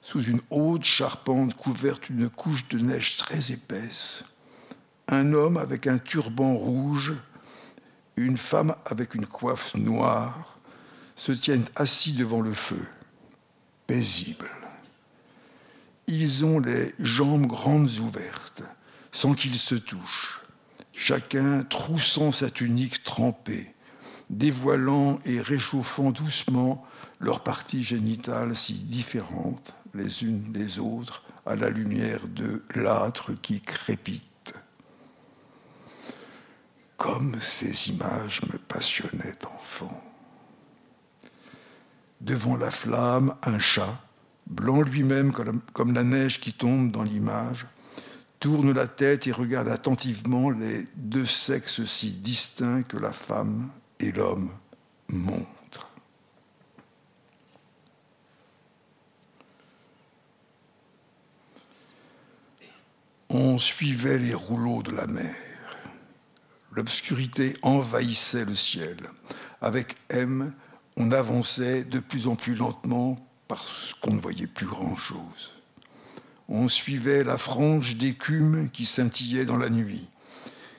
sous 0.00 0.22
une 0.22 0.40
haute 0.48 0.84
charpente 0.84 1.54
couverte 1.54 2.10
d'une 2.10 2.30
couche 2.30 2.66
de 2.68 2.78
neige 2.78 3.18
très 3.18 3.52
épaisse, 3.52 4.24
un 5.08 5.34
homme 5.34 5.58
avec 5.58 5.86
un 5.86 5.98
turban 5.98 6.54
rouge, 6.54 7.12
une 8.16 8.38
femme 8.38 8.74
avec 8.86 9.14
une 9.14 9.26
coiffe 9.26 9.74
noire, 9.74 10.58
se 11.14 11.32
tiennent 11.32 11.68
assis 11.76 12.14
devant 12.14 12.40
le 12.40 12.54
feu 12.54 12.82
Ils 16.06 16.44
ont 16.44 16.60
les 16.60 16.94
jambes 16.98 17.46
grandes 17.46 17.98
ouvertes, 17.98 18.62
sans 19.10 19.34
qu'ils 19.34 19.58
se 19.58 19.74
touchent, 19.74 20.40
chacun 20.92 21.62
troussant 21.64 22.32
sa 22.32 22.50
tunique 22.50 23.02
trempée, 23.04 23.74
dévoilant 24.30 25.18
et 25.24 25.40
réchauffant 25.40 26.10
doucement 26.10 26.86
leurs 27.20 27.42
parties 27.42 27.84
génitales 27.84 28.56
si 28.56 28.72
différentes 28.72 29.74
les 29.94 30.24
unes 30.24 30.52
des 30.52 30.78
autres 30.78 31.22
à 31.44 31.54
la 31.54 31.68
lumière 31.68 32.26
de 32.28 32.62
l'âtre 32.74 33.32
qui 33.34 33.60
crépite. 33.60 34.54
Comme 36.96 37.36
ces 37.40 37.90
images 37.90 38.40
me 38.52 38.58
passionnaient 38.58 39.44
enfant. 39.46 40.11
Devant 42.22 42.56
la 42.56 42.70
flamme, 42.70 43.34
un 43.42 43.58
chat, 43.58 44.00
blanc 44.46 44.82
lui-même 44.82 45.32
comme 45.32 45.92
la 45.92 46.04
neige 46.04 46.40
qui 46.40 46.52
tombe 46.52 46.92
dans 46.92 47.02
l'image, 47.02 47.66
tourne 48.38 48.72
la 48.72 48.86
tête 48.86 49.26
et 49.26 49.32
regarde 49.32 49.68
attentivement 49.68 50.50
les 50.50 50.84
deux 50.94 51.26
sexes 51.26 51.84
si 51.84 52.12
distincts 52.12 52.84
que 52.84 52.96
la 52.96 53.12
femme 53.12 53.70
et 53.98 54.12
l'homme 54.12 54.50
montrent. 55.12 55.90
On 63.30 63.58
suivait 63.58 64.18
les 64.18 64.34
rouleaux 64.34 64.84
de 64.84 64.92
la 64.92 65.08
mer. 65.08 65.34
L'obscurité 66.70 67.56
envahissait 67.62 68.44
le 68.44 68.54
ciel. 68.54 68.96
Avec 69.60 69.96
M, 70.08 70.52
on 70.96 71.10
avançait 71.12 71.84
de 71.84 71.98
plus 71.98 72.28
en 72.28 72.36
plus 72.36 72.54
lentement 72.54 73.16
parce 73.48 73.94
qu'on 74.00 74.14
ne 74.14 74.20
voyait 74.20 74.46
plus 74.46 74.66
grand-chose. 74.66 75.50
On 76.48 76.68
suivait 76.68 77.24
la 77.24 77.38
frange 77.38 77.96
d'écume 77.96 78.68
qui 78.70 78.84
scintillait 78.84 79.46
dans 79.46 79.56
la 79.56 79.70
nuit, 79.70 80.08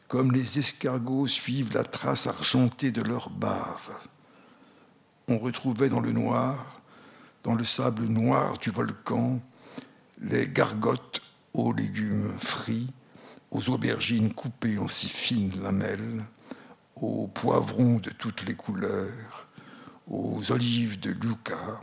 comme 0.08 0.32
les 0.32 0.60
escargots 0.60 1.27
suivent 1.27 1.74
la 1.74 1.84
trace 1.84 2.27
argentée 2.27 2.91
de 2.91 3.01
leur 3.01 3.29
bave. 3.29 3.91
On 5.29 5.39
retrouvait 5.39 5.89
dans 5.89 6.01
le 6.01 6.12
noir, 6.12 6.82
dans 7.43 7.55
le 7.55 7.63
sable 7.63 8.05
noir 8.05 8.58
du 8.58 8.70
volcan, 8.70 9.41
les 10.22 10.48
gargotes 10.48 11.22
aux 11.53 11.74
légumes 11.74 12.32
frits, 12.39 12.89
aux 13.51 13.70
aubergines 13.70 14.34
coupées 14.34 14.77
en 14.77 14.88
si 14.88 15.08
fines 15.08 15.62
lamelles, 15.62 16.24
aux 16.96 17.27
poivrons 17.27 18.00
de 18.00 18.10
toutes 18.10 18.46
les 18.46 18.55
couleurs, 18.55 19.43
aux 20.10 20.51
olives 20.51 21.00
de 21.00 21.12
Lucca, 21.12 21.81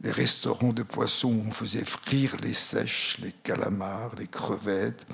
les 0.00 0.10
restaurants 0.10 0.72
de 0.72 0.82
poissons 0.82 1.42
où 1.46 1.52
faisait 1.52 1.84
frire 1.84 2.36
les 2.42 2.54
sèches, 2.54 3.18
les 3.22 3.32
calamars, 3.32 4.14
les 4.16 4.26
crevettes, 4.26 5.06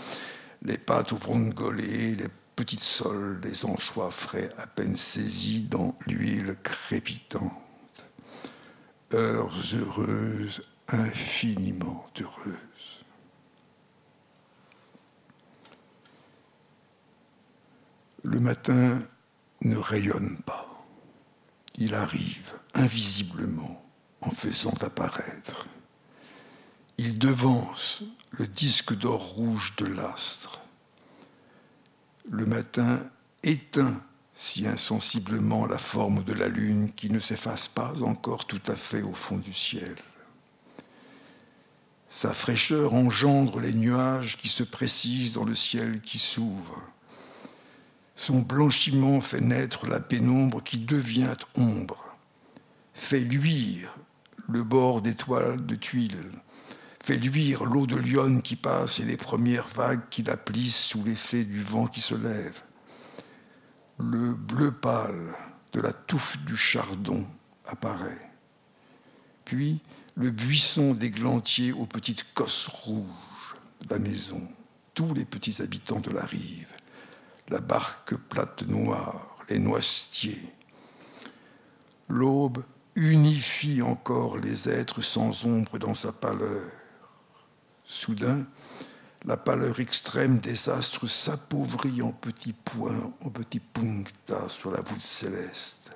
les 0.62 0.78
pâtes 0.78 1.12
au 1.12 1.16
vongolais, 1.16 2.14
les 2.16 2.28
petites 2.56 2.82
soles, 2.82 3.40
les 3.42 3.64
anchois 3.64 4.10
frais 4.10 4.48
à 4.58 4.66
peine 4.66 4.96
saisis 4.96 5.62
dans 5.62 5.96
l'huile 6.06 6.56
crépitante. 6.62 7.52
Heures 9.14 9.54
heureuses, 9.74 10.62
infiniment 10.88 12.06
heureuses. 12.20 13.04
Le 18.22 18.38
matin 18.38 19.00
ne 19.62 19.76
rayonne 19.76 20.38
pas 20.44 20.69
il 21.78 21.94
arrive 21.94 22.52
invisiblement 22.74 23.84
en 24.20 24.30
faisant 24.30 24.74
apparaître. 24.80 25.66
Il 26.98 27.18
devance 27.18 28.02
le 28.32 28.46
disque 28.46 28.94
d'or 28.94 29.20
rouge 29.20 29.74
de 29.76 29.86
l'astre. 29.86 30.60
Le 32.30 32.46
matin 32.46 32.98
éteint 33.42 34.02
si 34.34 34.66
insensiblement 34.66 35.66
la 35.66 35.78
forme 35.78 36.24
de 36.24 36.32
la 36.32 36.48
lune 36.48 36.92
qui 36.92 37.10
ne 37.10 37.20
s'efface 37.20 37.68
pas 37.68 38.02
encore 38.02 38.46
tout 38.46 38.62
à 38.68 38.74
fait 38.74 39.02
au 39.02 39.12
fond 39.12 39.36
du 39.36 39.52
ciel. 39.52 39.96
Sa 42.08 42.34
fraîcheur 42.34 42.94
engendre 42.94 43.60
les 43.60 43.72
nuages 43.72 44.36
qui 44.38 44.48
se 44.48 44.62
précisent 44.62 45.34
dans 45.34 45.44
le 45.44 45.54
ciel 45.54 46.00
qui 46.00 46.18
s'ouvre. 46.18 46.82
Son 48.14 48.40
blanchiment 48.40 49.20
fait 49.20 49.40
naître 49.40 49.86
la 49.86 50.00
pénombre 50.00 50.62
qui 50.62 50.78
devient 50.78 51.36
ombre, 51.56 52.16
fait 52.92 53.20
luire 53.20 53.94
le 54.48 54.62
bord 54.62 55.00
d'étoiles 55.00 55.64
de 55.64 55.74
tuiles, 55.74 56.30
fait 57.02 57.16
luire 57.16 57.64
l'eau 57.64 57.86
de 57.86 57.96
lionne 57.96 58.42
qui 58.42 58.56
passe 58.56 59.00
et 59.00 59.04
les 59.04 59.16
premières 59.16 59.68
vagues 59.68 60.08
qui 60.10 60.22
la 60.22 60.36
plissent 60.36 60.84
sous 60.84 61.02
l'effet 61.04 61.44
du 61.44 61.62
vent 61.62 61.86
qui 61.86 62.00
se 62.00 62.14
lève. 62.14 62.60
Le 63.98 64.34
bleu 64.34 64.72
pâle 64.72 65.34
de 65.72 65.80
la 65.80 65.92
touffe 65.92 66.36
du 66.44 66.56
chardon 66.56 67.26
apparaît. 67.64 68.30
Puis 69.44 69.80
le 70.14 70.30
buisson 70.30 70.94
d'églantiers 70.94 71.72
aux 71.72 71.86
petites 71.86 72.34
cosses 72.34 72.66
rouges, 72.66 73.56
la 73.88 73.98
maison, 73.98 74.40
tous 74.94 75.14
les 75.14 75.24
petits 75.24 75.62
habitants 75.62 76.00
de 76.00 76.10
la 76.10 76.24
rive, 76.24 76.68
la 77.50 77.60
barque 77.60 78.14
plate 78.14 78.62
noire, 78.62 79.36
les 79.48 79.58
noisetiers. 79.58 80.54
L'aube 82.08 82.62
unifie 82.94 83.82
encore 83.82 84.38
les 84.38 84.68
êtres 84.68 85.02
sans 85.02 85.44
ombre 85.44 85.78
dans 85.78 85.94
sa 85.94 86.12
pâleur. 86.12 86.70
Soudain, 87.84 88.46
la 89.24 89.36
pâleur 89.36 89.80
extrême 89.80 90.38
des 90.38 90.68
astres 90.68 91.06
s'appauvrit 91.06 92.02
en 92.02 92.12
petits 92.12 92.52
points, 92.52 93.12
en 93.24 93.30
petits 93.30 93.60
punctas 93.60 94.48
sur 94.48 94.70
la 94.70 94.80
voûte 94.80 95.02
céleste. 95.02 95.92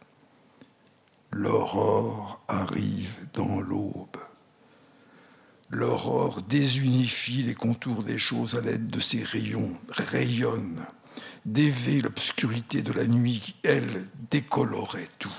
L'aurore 1.31 2.43
arrive 2.49 3.29
dans 3.33 3.61
l'aube. 3.61 4.17
L'aurore 5.71 6.43
désunifie 6.43 7.43
les 7.43 7.55
contours 7.55 8.03
des 8.03 8.19
choses 8.19 8.55
à 8.55 8.61
l'aide 8.61 8.89
de 8.89 9.01
ses 9.01 9.25
rayons, 9.25 9.77
rayonne, 9.89 10.85
dévait 11.45 12.01
l'obscurité 12.01 12.83
de 12.83 12.93
la 12.93 13.07
nuit 13.07 13.41
qui, 13.41 13.57
elle, 13.63 14.09
décolorait 14.31 15.09
tout, 15.19 15.33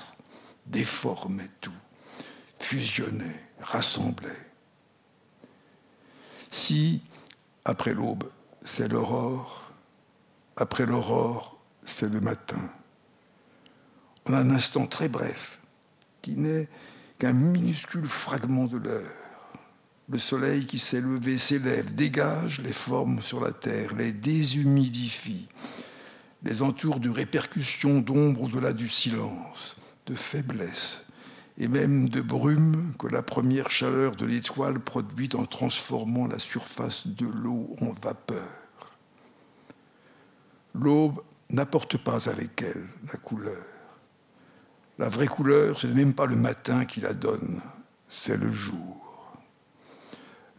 déformait 0.65 1.49
tout, 1.61 1.71
fusionnait, 2.59 3.43
rassemblait. 3.59 4.29
Si, 6.51 7.01
après 7.65 7.93
l'aube, 7.93 8.29
c'est 8.63 8.87
l'aurore, 8.87 9.71
après 10.57 10.85
l'aurore, 10.85 11.59
c'est 11.83 12.09
le 12.09 12.21
matin, 12.21 12.71
en 14.27 14.33
un 14.33 14.49
instant 14.51 14.87
très 14.87 15.09
bref, 15.09 15.59
qui 16.21 16.37
n'est 16.37 16.67
qu'un 17.19 17.33
minuscule 17.33 18.07
fragment 18.07 18.65
de 18.65 18.77
l'heure, 18.77 19.13
le 20.07 20.17
soleil 20.19 20.65
qui 20.65 20.77
s'est 20.77 21.01
levé 21.01 21.37
s'élève, 21.37 21.95
dégage 21.95 22.61
les 22.61 22.73
formes 22.73 23.21
sur 23.21 23.41
la 23.41 23.51
terre, 23.51 23.95
les 23.95 24.13
déshumidifie, 24.13 25.47
les 26.43 26.61
entoure 26.61 26.99
de 26.99 27.09
répercussions 27.09 28.01
d'ombre 28.01 28.43
au-delà 28.43 28.73
du 28.73 28.87
silence, 28.87 29.77
de 30.05 30.13
faiblesse, 30.13 31.05
et 31.57 31.67
même 31.67 32.09
de 32.09 32.21
brume 32.21 32.93
que 32.99 33.07
la 33.07 33.21
première 33.21 33.69
chaleur 33.69 34.15
de 34.15 34.25
l'étoile 34.25 34.79
produit 34.79 35.29
en 35.35 35.45
transformant 35.45 36.27
la 36.27 36.39
surface 36.39 37.07
de 37.07 37.27
l'eau 37.27 37.75
en 37.81 37.93
vapeur. 38.01 38.49
L'aube 40.73 41.21
n'apporte 41.49 41.97
pas 41.97 42.29
avec 42.29 42.61
elle 42.61 42.85
la 43.11 43.17
couleur. 43.19 43.65
La 44.97 45.09
vraie 45.09 45.27
couleur, 45.27 45.79
ce 45.79 45.87
n'est 45.87 45.93
même 45.93 46.13
pas 46.13 46.25
le 46.25 46.35
matin 46.35 46.85
qui 46.85 47.01
la 47.01 47.13
donne, 47.13 47.61
c'est 48.09 48.37
le 48.37 48.51
jour. 48.51 49.05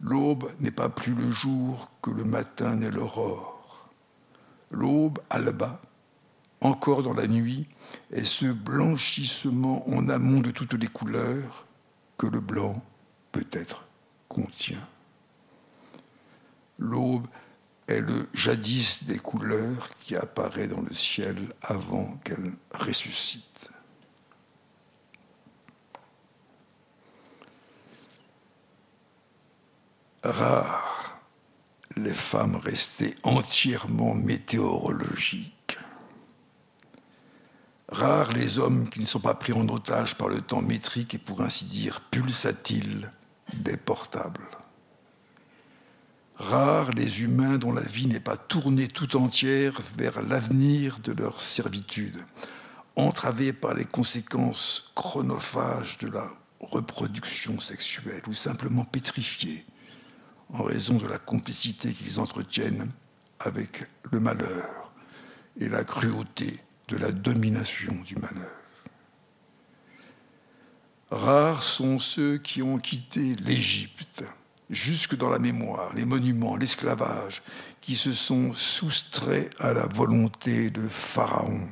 L'aube 0.01 0.49
n'est 0.59 0.71
pas 0.71 0.89
plus 0.89 1.13
le 1.13 1.31
jour 1.31 1.91
que 2.01 2.11
le 2.11 2.23
matin 2.23 2.75
n'est 2.75 2.91
l'aurore. 2.91 3.56
L'aube, 4.71 5.19
alba, 5.29 5.81
encore 6.61 7.03
dans 7.03 7.13
la 7.13 7.27
nuit, 7.27 7.67
est 8.11 8.25
ce 8.25 8.45
blanchissement 8.45 9.87
en 9.89 10.09
amont 10.09 10.41
de 10.41 10.51
toutes 10.51 10.73
les 10.73 10.87
couleurs 10.87 11.65
que 12.17 12.27
le 12.27 12.39
blanc 12.39 12.81
peut-être 13.31 13.85
contient. 14.27 14.87
L'aube 16.79 17.27
est 17.87 18.01
le 18.01 18.27
jadis 18.33 19.05
des 19.05 19.19
couleurs 19.19 19.89
qui 20.01 20.15
apparaît 20.15 20.67
dans 20.67 20.81
le 20.81 20.93
ciel 20.93 21.37
avant 21.61 22.17
qu'elle 22.23 22.53
ressuscite. 22.73 23.69
Rares 30.23 31.06
les 31.97 32.13
femmes 32.13 32.55
restées 32.55 33.15
entièrement 33.23 34.13
météorologiques 34.13 35.57
Rares 37.89 38.33
les 38.33 38.59
hommes 38.59 38.89
qui 38.89 38.99
ne 38.99 39.05
sont 39.05 39.21
pas 39.21 39.33
pris 39.33 39.53
en 39.53 39.67
otage 39.69 40.15
par 40.15 40.27
le 40.27 40.41
temps 40.41 40.61
métrique 40.61 41.13
et 41.13 41.17
pour 41.17 41.41
ainsi 41.41 41.65
dire 41.65 42.01
pulsatile 42.11 43.11
des 43.53 43.77
portables. 43.77 44.45
Rares 46.35 46.91
les 46.91 47.21
humains 47.21 47.57
dont 47.57 47.71
la 47.71 47.81
vie 47.81 48.07
n'est 48.07 48.19
pas 48.19 48.35
tournée 48.35 48.89
tout 48.89 49.15
entière 49.15 49.81
vers 49.97 50.21
l'avenir 50.21 50.99
de 50.99 51.13
leur 51.13 51.41
servitude, 51.41 52.17
entravés 52.97 53.53
par 53.53 53.73
les 53.73 53.85
conséquences 53.85 54.91
chronophages 54.93 55.97
de 55.99 56.09
la 56.09 56.29
reproduction 56.59 57.57
sexuelle 57.61 58.23
ou 58.27 58.33
simplement 58.33 58.83
pétrifiés 58.83 59.65
en 60.53 60.63
raison 60.63 60.97
de 60.97 61.07
la 61.07 61.17
complicité 61.17 61.93
qu'ils 61.93 62.19
entretiennent 62.19 62.91
avec 63.39 63.85
le 64.11 64.19
malheur 64.19 64.91
et 65.59 65.69
la 65.69 65.83
cruauté 65.83 66.57
de 66.87 66.97
la 66.97 67.11
domination 67.11 67.93
du 68.05 68.15
malheur. 68.15 68.57
Rares 71.09 71.63
sont 71.63 71.99
ceux 71.99 72.37
qui 72.37 72.61
ont 72.61 72.77
quitté 72.77 73.35
l'Égypte, 73.35 74.23
jusque 74.69 75.15
dans 75.15 75.29
la 75.29 75.39
mémoire, 75.39 75.93
les 75.95 76.05
monuments, 76.05 76.57
l'esclavage, 76.57 77.41
qui 77.79 77.95
se 77.95 78.11
sont 78.11 78.53
soustraits 78.53 79.53
à 79.59 79.73
la 79.73 79.85
volonté 79.85 80.69
de 80.69 80.85
Pharaon. 80.87 81.67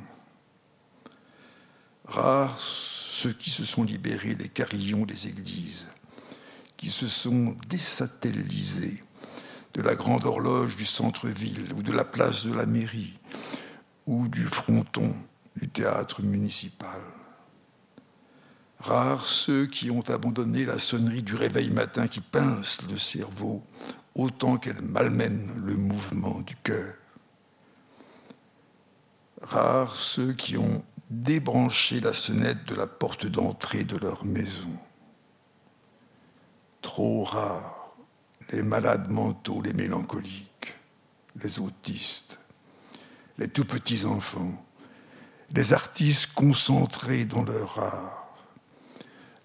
Rares 2.06 2.58
ceux 2.58 3.32
qui 3.32 3.50
se 3.50 3.64
sont 3.64 3.82
libérés 3.82 4.34
des 4.34 4.48
carillons 4.48 5.06
des 5.06 5.28
églises, 5.28 5.88
qui 6.86 6.92
se 6.92 7.08
sont 7.08 7.56
désatellisés 7.68 9.02
de 9.74 9.82
la 9.82 9.96
grande 9.96 10.24
horloge 10.24 10.76
du 10.76 10.84
centre-ville 10.84 11.72
ou 11.76 11.82
de 11.82 11.90
la 11.90 12.04
place 12.04 12.46
de 12.46 12.54
la 12.54 12.64
mairie, 12.64 13.18
ou 14.06 14.28
du 14.28 14.44
fronton 14.44 15.12
du 15.56 15.68
théâtre 15.68 16.22
municipal. 16.22 17.00
Rares 18.78 19.26
ceux 19.26 19.66
qui 19.66 19.90
ont 19.90 20.08
abandonné 20.08 20.64
la 20.64 20.78
sonnerie 20.78 21.24
du 21.24 21.34
réveil 21.34 21.72
matin 21.72 22.06
qui 22.06 22.20
pince 22.20 22.82
le 22.88 22.98
cerveau 22.98 23.64
autant 24.14 24.56
qu'elle 24.56 24.80
malmène 24.80 25.60
le 25.64 25.74
mouvement 25.74 26.40
du 26.42 26.54
cœur. 26.54 26.94
Rares 29.42 29.96
ceux 29.96 30.34
qui 30.34 30.56
ont 30.56 30.84
débranché 31.10 31.98
la 31.98 32.12
sonnette 32.12 32.64
de 32.66 32.76
la 32.76 32.86
porte 32.86 33.26
d'entrée 33.26 33.82
de 33.82 33.96
leur 33.96 34.24
maison. 34.24 34.78
Trop 36.96 37.24
rares 37.24 37.94
les 38.52 38.62
malades 38.62 39.12
mentaux, 39.12 39.60
les 39.60 39.74
mélancoliques, 39.74 40.72
les 41.42 41.58
autistes, 41.58 42.38
les 43.36 43.48
tout 43.48 43.66
petits 43.66 44.06
enfants, 44.06 44.64
les 45.50 45.74
artistes 45.74 46.32
concentrés 46.32 47.26
dans 47.26 47.44
leur 47.44 47.78
art, 47.78 48.38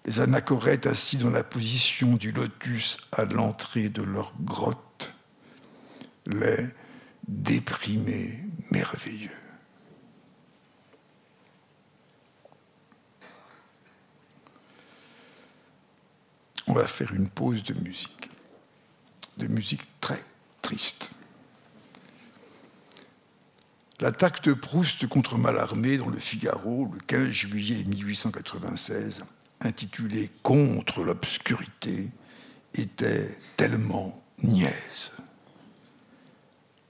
les 0.06 0.20
anachorètes 0.20 0.86
assis 0.86 1.18
dans 1.18 1.28
la 1.28 1.44
position 1.44 2.14
du 2.14 2.32
lotus 2.32 2.96
à 3.12 3.26
l'entrée 3.26 3.90
de 3.90 4.02
leur 4.02 4.32
grotte, 4.40 5.12
les 6.24 6.68
déprimés 7.28 8.46
merveilleux. 8.70 9.41
On 16.72 16.74
va 16.74 16.86
faire 16.86 17.12
une 17.12 17.28
pause 17.28 17.62
de 17.64 17.74
musique, 17.82 18.30
de 19.36 19.46
musique 19.46 19.82
très 20.00 20.24
triste. 20.62 21.10
L'attaque 24.00 24.42
de 24.44 24.54
Proust 24.54 25.06
contre 25.06 25.36
Mallarmé 25.36 25.98
dans 25.98 26.08
le 26.08 26.16
Figaro 26.16 26.88
le 26.90 26.98
15 27.00 27.28
juillet 27.28 27.84
1896, 27.84 29.24
intitulée 29.60 30.30
Contre 30.42 31.02
l'obscurité, 31.04 32.08
était 32.72 33.36
tellement 33.58 34.24
niaise. 34.42 35.10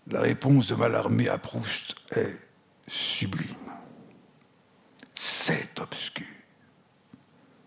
La 0.07 0.21
réponse 0.21 0.69
de 0.69 0.77
Mallarmé 0.77 1.29
à 1.29 1.39
Proust 1.39 1.97
est 2.13 2.39
sublime. 2.87 3.49
c'est 5.17 5.81
obscur. 5.81 6.42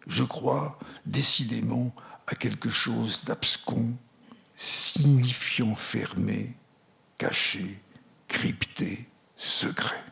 Je 0.07 0.23
crois 0.23 0.77
décidément 1.05 1.93
à 2.27 2.35
quelque 2.35 2.69
chose 2.69 3.23
d'abscon, 3.25 3.95
signifiant 4.55 5.75
fermé, 5.75 6.55
caché, 7.17 7.79
crypté, 8.27 9.07
secret. 9.35 10.03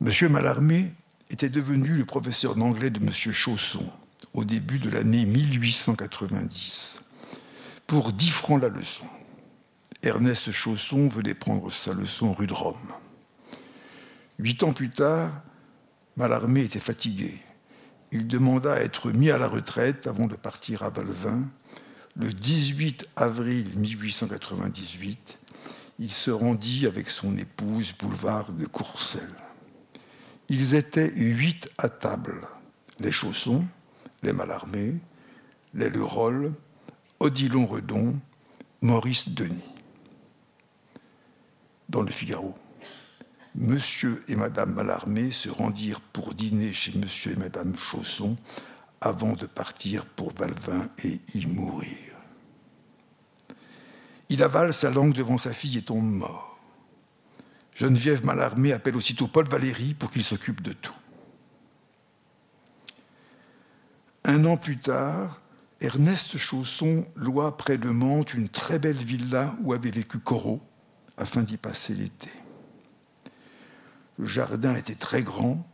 Monsieur 0.00 0.28
Mallarmé 0.28 0.92
était 1.30 1.48
devenu 1.48 1.96
le 1.96 2.04
professeur 2.04 2.54
d'anglais 2.54 2.90
de 2.90 2.98
Monsieur 2.98 3.32
Chausson 3.32 3.90
au 4.34 4.44
début 4.44 4.78
de 4.78 4.90
l'année 4.90 5.24
1890 5.24 7.00
pour 7.86 8.12
10 8.12 8.30
francs 8.30 8.60
la 8.60 8.68
leçon. 8.68 9.06
Ernest 10.02 10.50
Chausson 10.50 11.08
venait 11.08 11.34
prendre 11.34 11.70
sa 11.72 11.94
leçon 11.94 12.32
rue 12.32 12.46
de 12.46 12.52
Rome. 12.52 12.92
Huit 14.38 14.62
ans 14.62 14.72
plus 14.72 14.90
tard, 14.90 15.30
Mallarmé 16.16 16.62
était 16.62 16.80
fatigué. 16.80 17.32
Il 18.12 18.28
demanda 18.28 18.74
à 18.74 18.80
être 18.80 19.10
mis 19.10 19.30
à 19.30 19.38
la 19.38 19.48
retraite 19.48 20.06
avant 20.06 20.26
de 20.26 20.36
partir 20.36 20.82
à 20.82 20.90
Valvin. 20.90 21.48
Le 22.16 22.32
18 22.32 23.08
avril 23.16 23.66
1898, 23.76 25.38
il 25.98 26.12
se 26.12 26.30
rendit 26.30 26.86
avec 26.86 27.10
son 27.10 27.36
épouse 27.36 27.92
boulevard 27.98 28.52
de 28.52 28.66
Courcelles. 28.66 29.28
Ils 30.48 30.74
étaient 30.74 31.12
huit 31.16 31.70
à 31.78 31.88
table 31.88 32.40
les 33.00 33.12
Chaussons, 33.12 33.64
les 34.22 34.32
Mallarmé, 34.32 34.94
les 35.74 35.90
Leroll, 35.90 36.52
Odilon 37.20 37.66
Redon, 37.66 38.18
Maurice 38.80 39.30
Denis. 39.30 39.74
Dans 41.88 42.02
le 42.02 42.10
Figaro, 42.10 42.54
Monsieur 43.56 44.20
et 44.26 44.34
Madame 44.34 44.74
Mallarmé 44.74 45.30
se 45.30 45.48
rendirent 45.48 46.00
pour 46.00 46.34
dîner 46.34 46.72
chez 46.72 46.96
Monsieur 46.98 47.32
et 47.32 47.36
Madame 47.36 47.76
Chausson 47.76 48.36
avant 49.00 49.34
de 49.34 49.46
partir 49.46 50.04
pour 50.06 50.32
Valvin 50.32 50.88
et 51.04 51.20
y 51.34 51.46
mourir. 51.46 51.98
Il 54.28 54.42
avale 54.42 54.74
sa 54.74 54.90
langue 54.90 55.14
devant 55.14 55.38
sa 55.38 55.54
fille 55.54 55.78
et 55.78 55.82
tombe 55.82 56.10
mort. 56.10 56.58
Geneviève 57.74 58.24
Mallarmé 58.24 58.72
appelle 58.72 58.96
aussitôt 58.96 59.28
Paul 59.28 59.48
Valéry 59.48 59.94
pour 59.94 60.10
qu'il 60.10 60.24
s'occupe 60.24 60.60
de 60.60 60.72
tout. 60.72 60.94
Un 64.24 64.44
an 64.46 64.56
plus 64.56 64.78
tard, 64.78 65.40
Ernest 65.80 66.38
Chausson 66.38 67.04
loua 67.14 67.56
près 67.56 67.78
de 67.78 67.90
Mantes 67.90 68.34
une 68.34 68.48
très 68.48 68.80
belle 68.80 68.96
villa 68.96 69.54
où 69.62 69.74
avait 69.74 69.90
vécu 69.90 70.18
Corot 70.18 70.60
afin 71.16 71.42
d'y 71.42 71.56
passer 71.56 71.94
l'été. 71.94 72.30
Le 74.18 74.26
jardin 74.26 74.74
était 74.74 74.94
très 74.94 75.22
grand, 75.22 75.66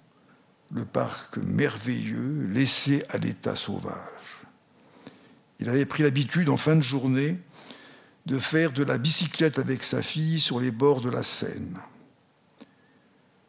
le 0.72 0.84
parc 0.84 1.36
merveilleux, 1.38 2.48
laissé 2.52 3.04
à 3.10 3.18
l'état 3.18 3.56
sauvage. 3.56 3.96
Il 5.58 5.68
avait 5.68 5.84
pris 5.84 6.02
l'habitude, 6.02 6.48
en 6.48 6.56
fin 6.56 6.76
de 6.76 6.82
journée, 6.82 7.38
de 8.26 8.38
faire 8.38 8.72
de 8.72 8.82
la 8.82 8.98
bicyclette 8.98 9.58
avec 9.58 9.82
sa 9.82 10.02
fille 10.02 10.40
sur 10.40 10.60
les 10.60 10.70
bords 10.70 11.00
de 11.00 11.10
la 11.10 11.22
Seine. 11.22 11.78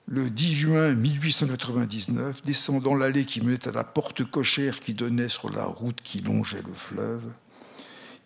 Le 0.07 0.29
10 0.29 0.55
juin 0.55 0.93
1899, 0.93 2.43
descendant 2.43 2.95
l'allée 2.95 3.25
qui 3.25 3.39
menait 3.39 3.67
à 3.67 3.71
la 3.71 3.85
porte 3.85 4.25
cochère 4.25 4.81
qui 4.81 4.93
donnait 4.93 5.29
sur 5.29 5.49
la 5.49 5.63
route 5.63 6.01
qui 6.03 6.19
longeait 6.19 6.63
le 6.67 6.73
fleuve, 6.73 7.23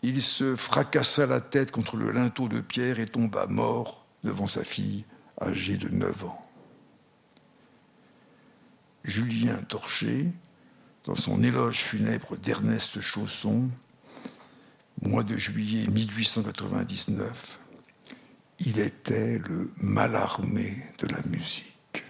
il 0.02 0.22
se 0.22 0.56
fracassa 0.56 1.26
la 1.26 1.42
tête 1.42 1.72
contre 1.72 1.98
le 1.98 2.12
linteau 2.12 2.48
de 2.48 2.62
pierre 2.62 3.00
et 3.00 3.06
tomba 3.06 3.46
mort 3.48 4.06
devant 4.24 4.48
sa 4.48 4.64
fille 4.64 5.06
âgée 5.42 5.78
de 5.78 5.90
9 5.90 6.26
ans. 6.26 6.45
Julien 9.08 9.56
Torché, 9.70 10.32
dans 11.04 11.16
son 11.16 11.44
éloge 11.44 11.78
funèbre 11.78 12.38
d'Ernest 12.38 13.00
Chausson, 13.02 13.70
mois 15.04 15.24
de 15.24 15.38
juillet 15.38 15.88
1899, 15.88 17.60
il 18.60 18.80
était 18.80 19.38
le 19.38 19.72
mal-armé 19.78 20.84
de 21.00 21.08
la 21.08 21.22
musique. 21.28 22.04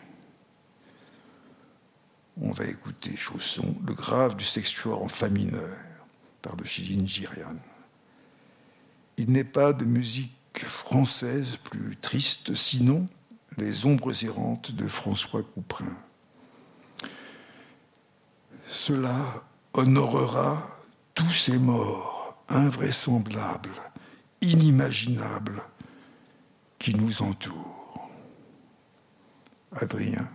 On 2.40 2.52
va 2.52 2.66
écouter 2.66 3.16
Chausson, 3.16 3.76
le 3.86 3.94
grave 3.94 4.38
du 4.38 4.46
sextuor 4.46 5.04
en 5.04 5.10
fa 5.10 5.28
mineur, 5.30 5.78
par 6.42 6.56
le 6.56 6.64
Chilin 6.64 7.06
Girian. 7.06 7.58
Il 9.18 9.32
n'est 9.32 9.44
pas 9.44 9.74
de 9.74 9.84
musique 9.84 10.64
française 10.64 11.58
plus 11.58 11.98
triste, 11.98 12.56
sinon 12.56 13.08
Les 13.58 13.86
ombres 13.86 14.24
errantes 14.24 14.72
de 14.72 14.88
François 14.88 15.44
Couperin. 15.44 15.98
Cela 18.68 19.44
honorera 19.74 20.68
tous 21.14 21.32
ces 21.34 21.58
morts 21.58 22.44
invraisemblables, 22.50 23.70
inimaginables, 24.42 25.62
qui 26.80 26.96
nous 26.96 27.22
entourent. 27.22 28.10
Adrien. 29.72 30.28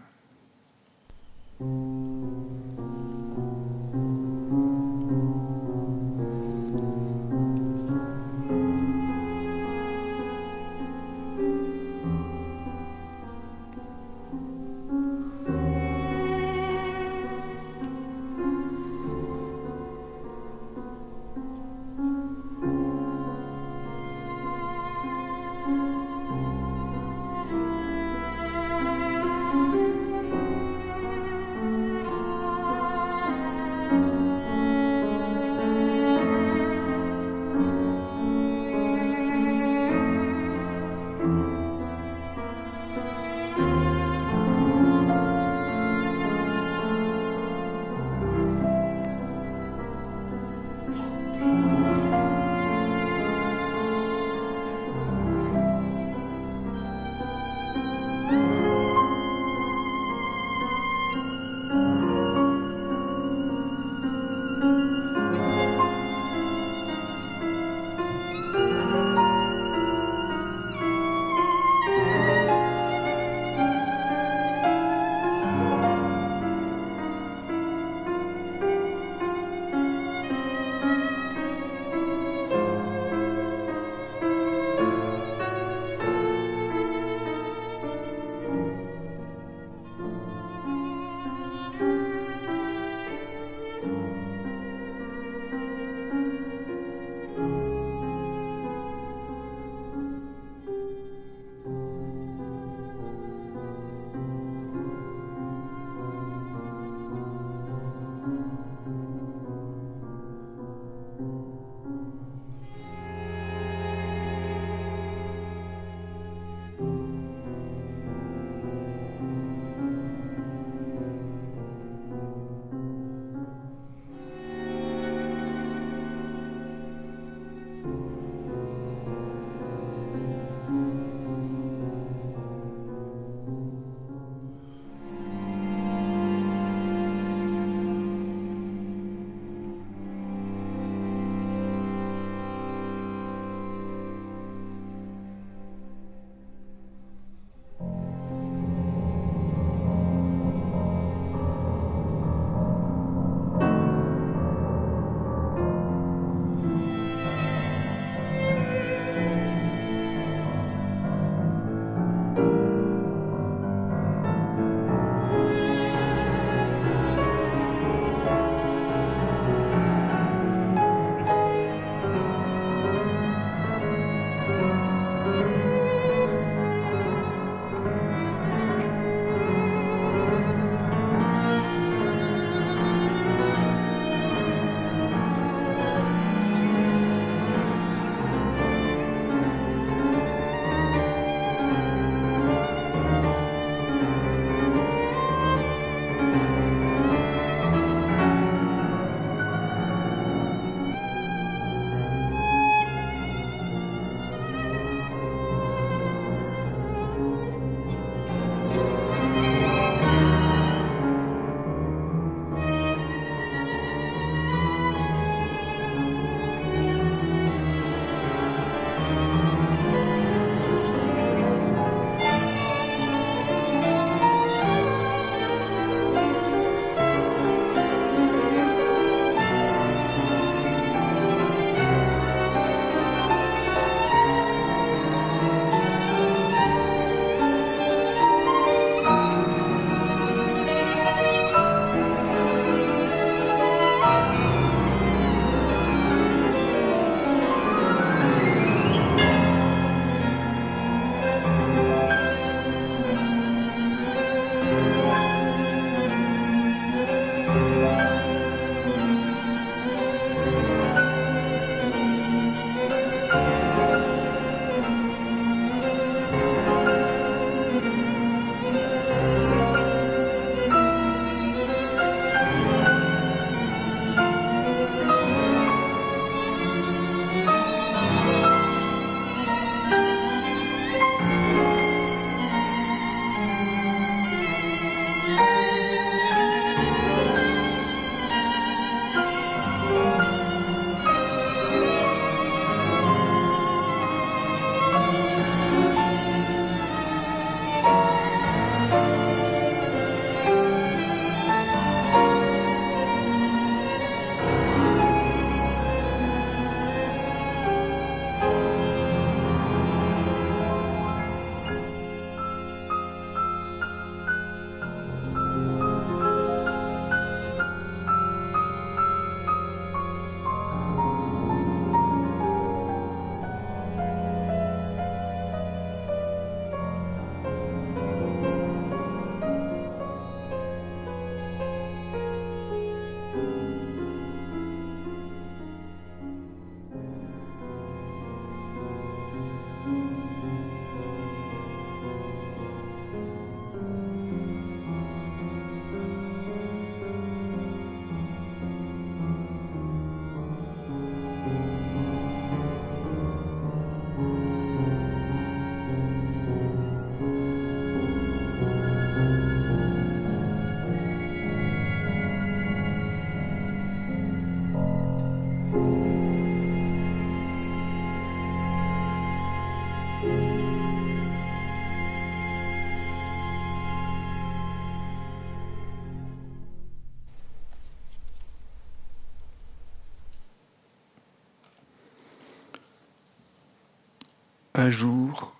Un 384.80 384.88
jour, 384.88 385.54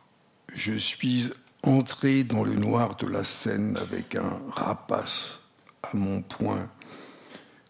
je 0.57 0.73
suis 0.73 1.29
entré 1.63 2.25
dans 2.25 2.43
le 2.43 2.55
noir 2.55 2.97
de 2.97 3.07
la 3.07 3.23
Seine 3.23 3.77
avec 3.77 4.15
un 4.15 4.41
rapace 4.51 5.51
à 5.83 5.95
mon 5.95 6.23
poing, 6.23 6.71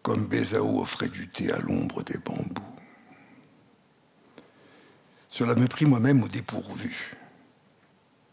comme 0.03 0.27
Bézao 0.27 0.81
offrait 0.81 1.09
du 1.09 1.27
thé 1.27 1.51
à 1.51 1.59
l'ombre 1.59 2.05
des 2.05 2.19
bambous. 2.19 2.77
Cela 5.29 5.57
me 5.57 5.67
prit 5.67 5.87
moi-même 5.87 6.23
au 6.23 6.29
dépourvu. 6.29 7.17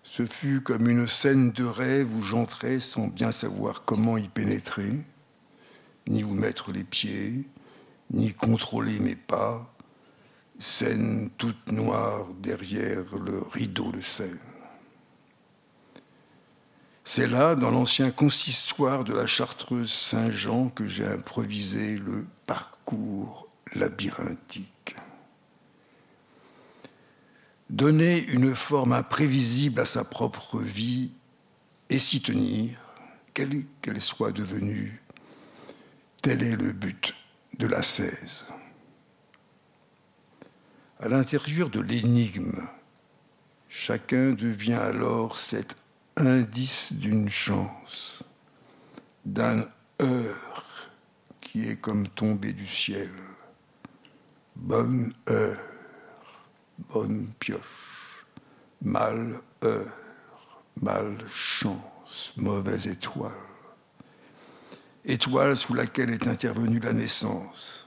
Ce 0.03 0.23
fut 0.27 0.61
comme 0.61 0.87
une 0.87 1.07
scène 1.07 1.49
de 1.49 1.65
rêve 1.65 2.15
où 2.15 2.21
j'entrais 2.21 2.79
sans 2.79 3.07
bien 3.07 3.31
savoir 3.31 3.81
comment 3.83 4.19
y 4.19 4.27
pénétrer, 4.27 4.93
ni 6.07 6.23
où 6.23 6.35
mettre 6.35 6.71
les 6.71 6.83
pieds, 6.83 7.49
ni 8.11 8.31
contrôler 8.35 8.99
mes 8.99 9.15
pas, 9.15 9.73
scène 10.57 11.29
toute 11.37 11.71
noire 11.71 12.27
derrière 12.39 13.15
le 13.17 13.39
rideau 13.51 13.91
de 13.91 14.01
Seine. 14.01 14.39
C'est 17.03 17.27
là, 17.27 17.55
dans 17.55 17.71
l'ancien 17.71 18.11
consistoire 18.11 19.03
de 19.03 19.13
la 19.13 19.27
chartreuse 19.27 19.91
Saint-Jean, 19.91 20.69
que 20.69 20.85
j'ai 20.85 21.07
improvisé 21.07 21.97
le 21.97 22.27
parcours 22.45 23.47
labyrinthique. 23.75 24.95
Donner 27.69 28.25
une 28.25 28.53
forme 28.55 28.93
imprévisible 28.93 29.79
à 29.79 29.85
sa 29.85 30.03
propre 30.03 30.59
vie 30.59 31.11
et 31.89 31.99
s'y 31.99 32.21
tenir, 32.21 32.77
quelle 33.33 33.65
qu'elle 33.81 34.01
soit 34.01 34.31
devenue, 34.31 35.01
tel 36.21 36.43
est 36.43 36.55
le 36.55 36.73
but 36.73 37.13
de 37.57 37.67
la 37.67 37.83
16. 37.83 38.47
À 40.99 41.09
l'intérieur 41.09 41.69
de 41.69 41.79
l'énigme, 41.79 42.67
chacun 43.69 44.31
devient 44.31 44.73
alors 44.73 45.37
cet 45.37 45.75
indice 46.15 46.93
d'une 46.93 47.29
chance, 47.29 48.23
d'un 49.23 49.63
heure 50.01 50.89
qui 51.39 51.69
est 51.69 51.79
comme 51.79 52.07
tombé 52.07 52.51
du 52.51 52.65
ciel. 52.65 53.11
Bonne 54.55 55.13
heure, 55.29 55.61
bonne 56.89 57.29
pioche, 57.37 58.25
mal 58.81 59.39
heure, 59.63 60.63
mal 60.81 61.15
chance, 61.31 62.33
mauvaise 62.37 62.87
étoile. 62.87 63.31
Étoile 65.05 65.55
sous 65.55 65.75
laquelle 65.75 66.09
est 66.09 66.25
intervenue 66.25 66.79
la 66.79 66.93
naissance, 66.93 67.86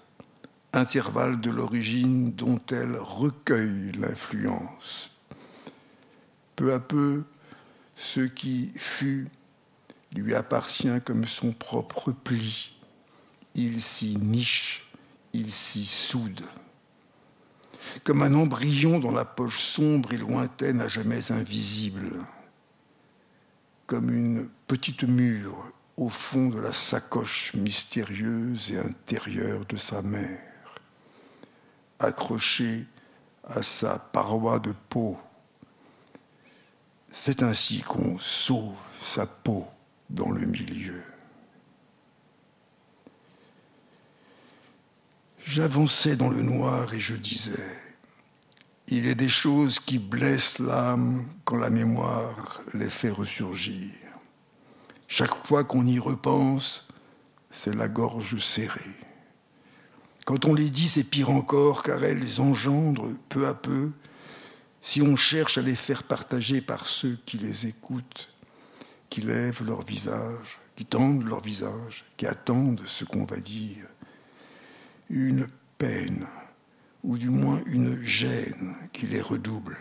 intervalle 0.72 1.40
de 1.40 1.50
l'origine 1.50 2.32
dont 2.32 2.60
elle 2.70 2.96
recueille 2.96 3.92
l'influence. 3.92 5.10
Peu 6.56 6.72
à 6.72 6.80
peu, 6.80 7.24
ce 7.96 8.20
qui 8.20 8.72
fut 8.76 9.28
lui 10.12 10.34
appartient 10.34 11.00
comme 11.04 11.24
son 11.24 11.52
propre 11.52 12.12
pli. 12.12 12.76
Il 13.54 13.80
s'y 13.80 14.16
niche, 14.16 14.90
il 15.32 15.50
s'y 15.50 15.86
soude. 15.86 16.42
Comme 18.04 18.22
un 18.22 18.34
embryon 18.34 18.98
dans 18.98 19.12
la 19.12 19.24
poche 19.24 19.60
sombre 19.60 20.12
et 20.12 20.18
lointaine 20.18 20.80
à 20.80 20.88
jamais 20.88 21.32
invisible. 21.32 22.12
Comme 23.86 24.10
une 24.10 24.48
petite 24.66 25.04
mûre 25.04 25.72
au 25.96 26.08
fond 26.08 26.48
de 26.48 26.60
la 26.60 26.72
sacoche 26.72 27.52
mystérieuse 27.54 28.70
et 28.70 28.78
intérieure 28.78 29.66
de 29.66 29.76
sa 29.76 30.02
mère, 30.02 30.49
accrochée 32.00 32.86
à 33.44 33.62
sa 33.62 33.98
paroi 33.98 34.58
de 34.58 34.74
peau 34.88 35.18
c'est 37.10 37.42
ainsi 37.42 37.80
qu'on 37.80 38.18
sauve 38.18 38.76
sa 39.02 39.26
peau 39.26 39.66
dans 40.08 40.30
le 40.30 40.46
milieu. 40.46 41.02
J'avançais 45.44 46.14
dans 46.14 46.28
le 46.28 46.42
noir 46.42 46.94
et 46.94 47.00
je 47.00 47.14
disais, 47.14 47.78
il 48.86 49.06
est 49.06 49.16
des 49.16 49.28
choses 49.28 49.80
qui 49.80 49.98
blessent 49.98 50.60
l'âme 50.60 51.26
quand 51.44 51.56
la 51.56 51.70
mémoire 51.70 52.60
les 52.74 52.90
fait 52.90 53.10
ressurgir. 53.10 53.90
Chaque 55.08 55.34
fois 55.34 55.64
qu'on 55.64 55.86
y 55.86 55.98
repense, 55.98 56.88
c'est 57.50 57.74
la 57.74 57.88
gorge 57.88 58.38
serrée. 58.38 59.09
Quand 60.24 60.44
on 60.44 60.54
les 60.54 60.70
dit, 60.70 60.88
c'est 60.88 61.04
pire 61.04 61.30
encore, 61.30 61.82
car 61.82 62.04
elles 62.04 62.40
engendrent 62.40 63.10
peu 63.28 63.46
à 63.46 63.54
peu 63.54 63.90
si 64.80 65.02
on 65.02 65.16
cherche 65.16 65.58
à 65.58 65.62
les 65.62 65.76
faire 65.76 66.02
partager 66.02 66.60
par 66.60 66.86
ceux 66.86 67.18
qui 67.26 67.38
les 67.38 67.66
écoutent, 67.66 68.32
qui 69.10 69.20
lèvent 69.20 69.62
leur 69.64 69.84
visage, 69.84 70.58
qui 70.76 70.86
tendent 70.86 71.24
leur 71.24 71.42
visage, 71.42 72.04
qui 72.16 72.26
attendent 72.26 72.82
ce 72.86 73.04
qu'on 73.04 73.24
va 73.24 73.36
dire, 73.36 73.86
une 75.10 75.46
peine, 75.76 76.26
ou 77.02 77.18
du 77.18 77.28
moins 77.28 77.60
une 77.66 78.00
gêne 78.02 78.76
qui 78.92 79.06
les 79.06 79.20
redouble, 79.20 79.78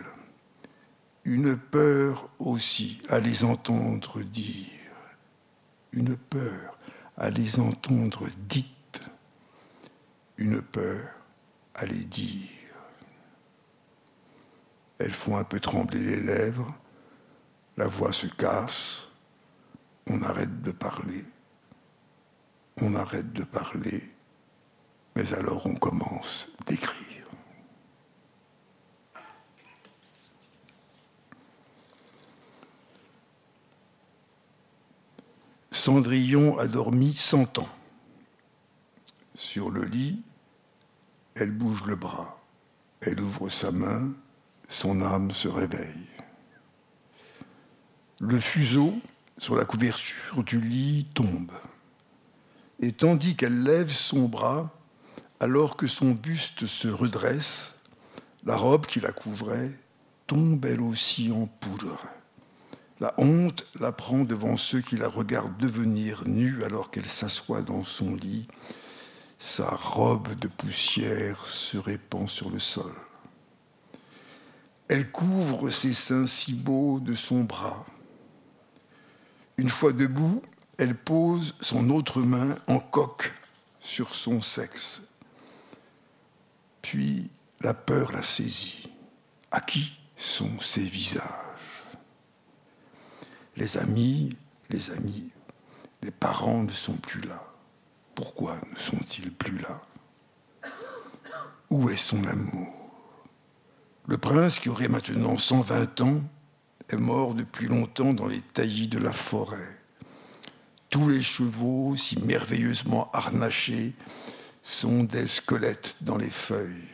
une 1.23 1.55
peur 1.55 2.29
aussi 2.39 3.01
à 3.09 3.19
les 3.19 3.43
entendre 3.43 4.21
dire, 4.21 4.65
une 5.91 6.17
peur 6.17 6.77
à 7.17 7.29
les 7.29 7.59
entendre 7.59 8.25
dites, 8.47 8.65
une 10.39 10.61
peur 10.61 11.09
à 11.75 11.85
les 11.85 12.05
dire. 12.05 12.49
Elles 14.97 15.13
font 15.13 15.37
un 15.37 15.43
peu 15.43 15.59
trembler 15.59 15.99
les 15.99 16.21
lèvres, 16.21 16.73
la 17.77 17.87
voix 17.87 18.11
se 18.13 18.27
casse, 18.27 19.11
on 20.09 20.21
arrête 20.23 20.61
de 20.61 20.71
parler, 20.71 21.23
on 22.81 22.95
arrête 22.95 23.31
de 23.33 23.43
parler, 23.43 24.11
mais 25.15 25.33
alors 25.33 25.65
on 25.65 25.75
commence 25.75 26.49
d'écrire. 26.65 27.05
Cendrillon 35.71 36.57
a 36.59 36.67
dormi 36.67 37.13
cent 37.13 37.57
ans. 37.57 37.69
Sur 39.33 39.69
le 39.69 39.85
lit, 39.85 40.21
elle 41.39 41.51
bouge 41.51 41.85
le 41.85 41.95
bras, 41.95 42.39
elle 43.01 43.21
ouvre 43.21 43.49
sa 43.49 43.71
main, 43.71 44.11
son 44.67 45.01
âme 45.01 45.31
se 45.31 45.47
réveille. 45.47 46.07
Le 48.19 48.39
fuseau 48.39 48.93
sur 49.37 49.55
la 49.55 49.65
couverture 49.65 50.43
du 50.43 50.59
lit 50.59 51.07
tombe. 51.13 51.51
Et 52.81 52.91
tandis 52.91 53.35
qu'elle 53.35 53.63
lève 53.63 53.91
son 53.91 54.27
bras, 54.27 54.69
alors 55.39 55.77
que 55.77 55.87
son 55.87 56.11
buste 56.11 56.65
se 56.65 56.87
redresse, 56.87 57.79
la 58.45 58.55
robe 58.55 58.85
qui 58.85 58.99
la 58.99 59.11
couvrait 59.11 59.71
tombe 60.27 60.65
elle 60.65 60.81
aussi 60.81 61.31
en 61.31 61.47
poudre. 61.47 61.99
La 62.99 63.13
honte 63.17 63.65
la 63.79 63.93
prend 63.93 64.25
devant 64.25 64.57
ceux 64.57 64.81
qui 64.81 64.97
la 64.97 65.07
regardent 65.07 65.57
devenir 65.57 66.23
nue 66.25 66.63
alors 66.65 66.91
qu'elle 66.91 67.07
s'assoit 67.07 67.61
dans 67.61 67.85
son 67.85 68.13
lit. 68.15 68.45
Sa 69.41 69.69
robe 69.69 70.35
de 70.35 70.49
poussière 70.49 71.45
se 71.45 71.77
répand 71.77 72.27
sur 72.27 72.49
le 72.49 72.59
sol. 72.59 72.93
Elle 74.89 75.09
couvre 75.11 75.69
ses 75.69 75.93
seins 75.93 76.27
si 76.27 76.53
beaux 76.53 76.99
de 76.99 77.15
son 77.15 77.45
bras. 77.45 77.85
Une 79.55 79.69
fois 79.69 79.93
debout, 79.93 80.41
elle 80.77 80.93
pose 80.93 81.55
son 81.61 81.89
autre 81.89 82.21
main 82.21 82.53
en 82.67 82.79
coque 82.79 83.33
sur 83.79 84.13
son 84.13 84.41
sexe. 84.41 85.13
Puis 86.81 87.31
la 87.61 87.73
peur 87.73 88.11
la 88.11 88.23
saisit. 88.23 88.89
À 89.51 89.61
qui 89.61 89.93
sont 90.17 90.59
ces 90.59 90.85
visages? 90.85 91.23
Les 93.55 93.77
amis, 93.77 94.35
les 94.69 94.91
amis, 94.91 95.31
les 96.01 96.11
parents 96.11 96.63
ne 96.63 96.71
sont 96.71 96.97
plus 96.97 97.21
là. 97.21 97.48
Pourquoi 98.19 98.57
ne 98.69 98.77
sont-ils 98.77 99.31
plus 99.31 99.59
là? 99.59 99.81
Où 101.69 101.89
est 101.89 101.95
son 101.95 102.21
amour? 102.27 102.67
Le 104.07 104.17
prince, 104.17 104.59
qui 104.59 104.67
aurait 104.67 104.89
maintenant 104.89 105.37
120 105.37 106.01
ans, 106.01 106.21
est 106.89 106.97
mort 106.97 107.33
depuis 107.33 107.67
longtemps 107.67 108.13
dans 108.13 108.27
les 108.27 108.41
taillis 108.41 108.89
de 108.89 108.99
la 108.99 109.13
forêt. 109.13 109.79
Tous 110.89 111.07
les 111.07 111.21
chevaux, 111.21 111.95
si 111.95 112.21
merveilleusement 112.23 113.09
harnachés, 113.13 113.93
sont 114.63 115.05
des 115.05 115.25
squelettes 115.25 115.95
dans 116.01 116.17
les 116.17 116.29
feuilles. 116.29 116.89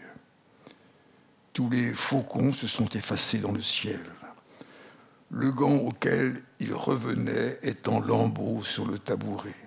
Tous 1.53 1.71
les 1.71 1.91
faucons 1.91 2.53
se 2.53 2.67
sont 2.67 2.89
effacés 2.89 3.39
dans 3.39 3.51
le 3.51 3.63
ciel. 3.63 4.05
Le 5.31 5.51
gant 5.51 5.73
auquel 5.73 6.43
il 6.59 6.75
revenait 6.75 7.57
est 7.63 7.87
en 7.87 7.99
lambeaux 7.99 8.61
sur 8.61 8.85
le 8.85 8.99
tabouret. 8.99 9.64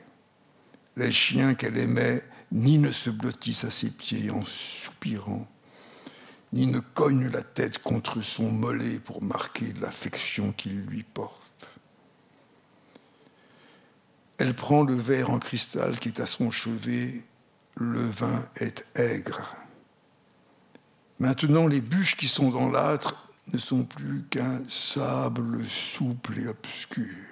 Les 0.98 1.12
chiens 1.12 1.54
qu'elle 1.54 1.78
aimait 1.78 2.24
ni 2.50 2.76
ne 2.76 2.90
se 2.90 3.08
blottissent 3.08 3.62
à 3.62 3.70
ses 3.70 3.90
pieds 3.90 4.30
en 4.30 4.44
soupirant, 4.44 5.46
ni 6.52 6.66
ne 6.66 6.80
cogne 6.80 7.28
la 7.28 7.42
tête 7.42 7.78
contre 7.78 8.20
son 8.20 8.50
mollet 8.50 8.98
pour 8.98 9.22
marquer 9.22 9.72
l'affection 9.80 10.50
qu'il 10.50 10.80
lui 10.86 11.04
porte. 11.04 11.70
Elle 14.38 14.54
prend 14.54 14.82
le 14.82 14.96
verre 14.96 15.30
en 15.30 15.38
cristal 15.38 16.00
qui 16.00 16.08
est 16.08 16.18
à 16.18 16.26
son 16.26 16.50
chevet, 16.50 17.22
le 17.76 18.02
vin 18.02 18.44
est 18.56 18.84
aigre. 18.96 19.54
Maintenant, 21.20 21.68
les 21.68 21.80
bûches 21.80 22.16
qui 22.16 22.26
sont 22.26 22.50
dans 22.50 22.72
l'âtre 22.72 23.28
ne 23.52 23.58
sont 23.58 23.84
plus 23.84 24.24
qu'un 24.30 24.58
sable 24.66 25.64
souple 25.64 26.40
et 26.40 26.48
obscur. 26.48 27.24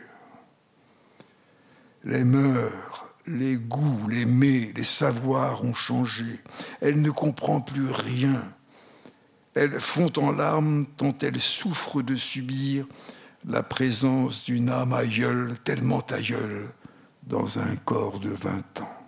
Les 2.05 2.23
mœurs, 2.23 3.06
les 3.27 3.57
goûts, 3.57 4.09
les 4.09 4.25
mets, 4.25 4.73
les 4.75 4.85
savoirs 4.85 5.65
ont 5.65 5.75
changé. 5.75 6.41
Elle 6.81 7.01
ne 7.01 7.11
comprend 7.11 7.61
plus 7.61 7.91
rien. 7.91 8.43
Elle 9.55 9.79
fond 9.81 10.13
en 10.17 10.33
larmes 10.33 10.87
tant 10.97 11.17
elle 11.23 11.41
souffre 11.41 12.03
de 12.03 12.15
subir 12.15 12.87
la 13.45 13.63
présence 13.63 14.45
d'une 14.45 14.71
âme 14.71 14.93
aïeule, 14.93 15.57
tellement 15.65 16.05
aïeule, 16.11 16.69
dans 17.23 17.59
un 17.59 17.77
corps 17.77 18.21
de 18.21 18.31
vingt 18.31 18.81
ans. 18.81 19.07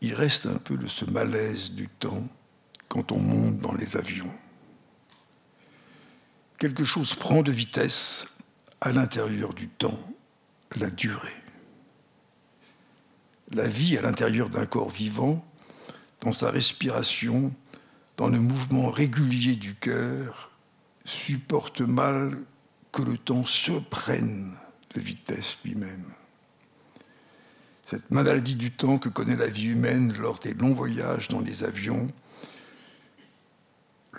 il 0.00 0.14
reste 0.14 0.46
un 0.46 0.58
peu 0.58 0.76
de 0.76 0.86
ce 0.86 1.04
malaise 1.04 1.72
du 1.72 1.88
temps 1.88 2.26
quand 2.88 3.12
on 3.12 3.18
monte 3.18 3.58
dans 3.58 3.74
les 3.74 3.96
avions. 3.96 4.32
Quelque 6.58 6.84
chose 6.84 7.14
prend 7.14 7.42
de 7.42 7.52
vitesse 7.52 8.26
à 8.80 8.92
l'intérieur 8.92 9.54
du 9.54 9.68
temps, 9.68 9.98
la 10.76 10.90
durée. 10.90 11.42
La 13.52 13.66
vie 13.66 13.96
à 13.96 14.02
l'intérieur 14.02 14.50
d'un 14.50 14.66
corps 14.66 14.90
vivant, 14.90 15.44
dans 16.20 16.32
sa 16.32 16.50
respiration, 16.50 17.54
dans 18.16 18.28
le 18.28 18.40
mouvement 18.40 18.90
régulier 18.90 19.56
du 19.56 19.74
cœur, 19.74 20.50
supporte 21.04 21.80
mal 21.80 22.36
que 22.92 23.02
le 23.02 23.16
temps 23.16 23.44
se 23.44 23.72
prenne 23.90 24.52
de 24.94 25.00
vitesse 25.00 25.58
lui-même 25.64 26.12
cette 27.88 28.10
maladie 28.10 28.56
du 28.56 28.70
temps 28.70 28.98
que 28.98 29.08
connaît 29.08 29.34
la 29.34 29.46
vie 29.46 29.68
humaine 29.68 30.12
lors 30.18 30.38
des 30.38 30.52
longs 30.52 30.74
voyages 30.74 31.28
dans 31.28 31.40
les 31.40 31.64
avions, 31.64 32.12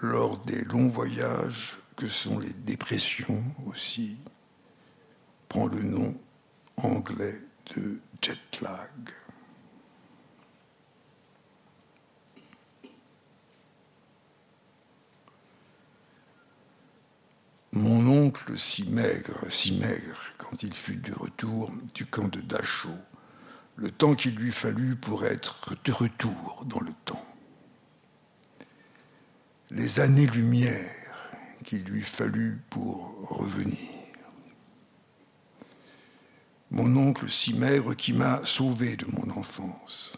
lors 0.02 0.40
des 0.40 0.64
longs 0.64 0.88
voyages 0.88 1.78
que 2.00 2.08
sont 2.08 2.40
les 2.40 2.54
dépressions 2.54 3.44
aussi, 3.66 4.18
prend 5.50 5.68
le 5.68 5.82
nom 5.82 6.18
anglais 6.78 7.42
de 7.76 8.00
jet 8.22 8.62
lag. 8.62 9.10
Mon 17.74 18.08
oncle, 18.08 18.58
si 18.58 18.90
maigre, 18.90 19.52
si 19.52 19.78
maigre, 19.78 20.22
quand 20.38 20.64
il 20.64 20.74
fut 20.74 20.96
de 20.96 21.14
retour 21.14 21.70
du 21.94 22.06
camp 22.06 22.30
de 22.30 22.40
Dachau, 22.40 22.96
le 23.76 23.92
temps 23.92 24.16
qu'il 24.16 24.36
lui 24.36 24.54
fallut 24.54 24.96
pour 24.96 25.26
être 25.26 25.76
de 25.84 25.92
retour 25.92 26.64
dans 26.66 26.80
le 26.80 26.94
temps. 27.04 27.26
Les 29.70 30.00
années-lumière 30.00 30.99
qu'il 31.70 31.84
lui 31.84 32.02
fallut 32.02 32.60
pour 32.72 33.14
revenir. 33.30 33.78
Mon 36.72 36.98
oncle 36.98 37.30
si 37.30 37.54
maigre 37.54 37.94
qui 37.94 38.14
m'a 38.14 38.44
sauvé 38.44 38.98
de 38.98 39.06
mon 39.12 39.38
enfance. 39.38 40.14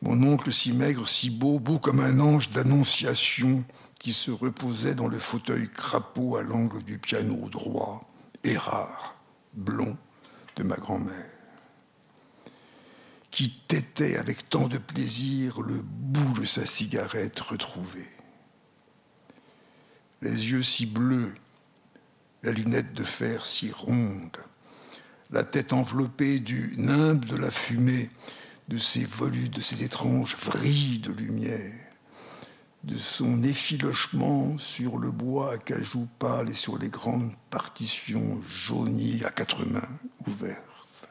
Mon 0.00 0.22
oncle 0.22 0.50
si 0.50 0.72
maigre, 0.72 1.06
si 1.06 1.28
beau, 1.28 1.58
beau 1.58 1.78
comme 1.78 2.00
un 2.00 2.20
ange 2.20 2.48
d'annonciation 2.48 3.64
qui 3.98 4.14
se 4.14 4.30
reposait 4.30 4.94
dans 4.94 5.08
le 5.08 5.18
fauteuil 5.18 5.68
crapaud 5.68 6.36
à 6.36 6.42
l'angle 6.42 6.82
du 6.82 6.98
piano 6.98 7.50
droit 7.50 8.08
et 8.44 8.56
rare, 8.56 9.14
blond, 9.52 9.98
de 10.56 10.62
ma 10.62 10.76
grand-mère, 10.76 11.30
qui 13.30 13.50
tétait 13.68 14.16
avec 14.16 14.48
tant 14.48 14.68
de 14.68 14.78
plaisir 14.78 15.60
le 15.60 15.82
bout 15.82 16.40
de 16.40 16.46
sa 16.46 16.64
cigarette 16.64 17.40
retrouvée. 17.40 18.08
Les 20.22 20.50
yeux 20.50 20.62
si 20.62 20.84
bleus, 20.84 21.34
la 22.42 22.52
lunette 22.52 22.92
de 22.92 23.04
fer 23.04 23.46
si 23.46 23.70
ronde, 23.70 24.36
la 25.30 25.44
tête 25.44 25.72
enveloppée 25.72 26.40
du 26.40 26.74
nimbe 26.76 27.24
de 27.24 27.36
la 27.36 27.50
fumée, 27.50 28.10
de 28.68 28.78
ces 28.78 29.04
volutes, 29.04 29.54
de 29.54 29.60
ces 29.60 29.82
étranges 29.82 30.36
vrilles 30.36 30.98
de 30.98 31.12
lumière, 31.12 31.90
de 32.84 32.96
son 32.96 33.42
effilochement 33.42 34.56
sur 34.58 34.98
le 34.98 35.10
bois 35.10 35.54
à 35.54 35.58
cajou 35.58 36.08
pâle 36.18 36.50
et 36.50 36.54
sur 36.54 36.78
les 36.78 36.88
grandes 36.88 37.32
partitions 37.50 38.40
jaunies 38.42 39.22
à 39.24 39.30
quatre 39.30 39.66
mains 39.66 39.98
ouvertes. 40.26 41.08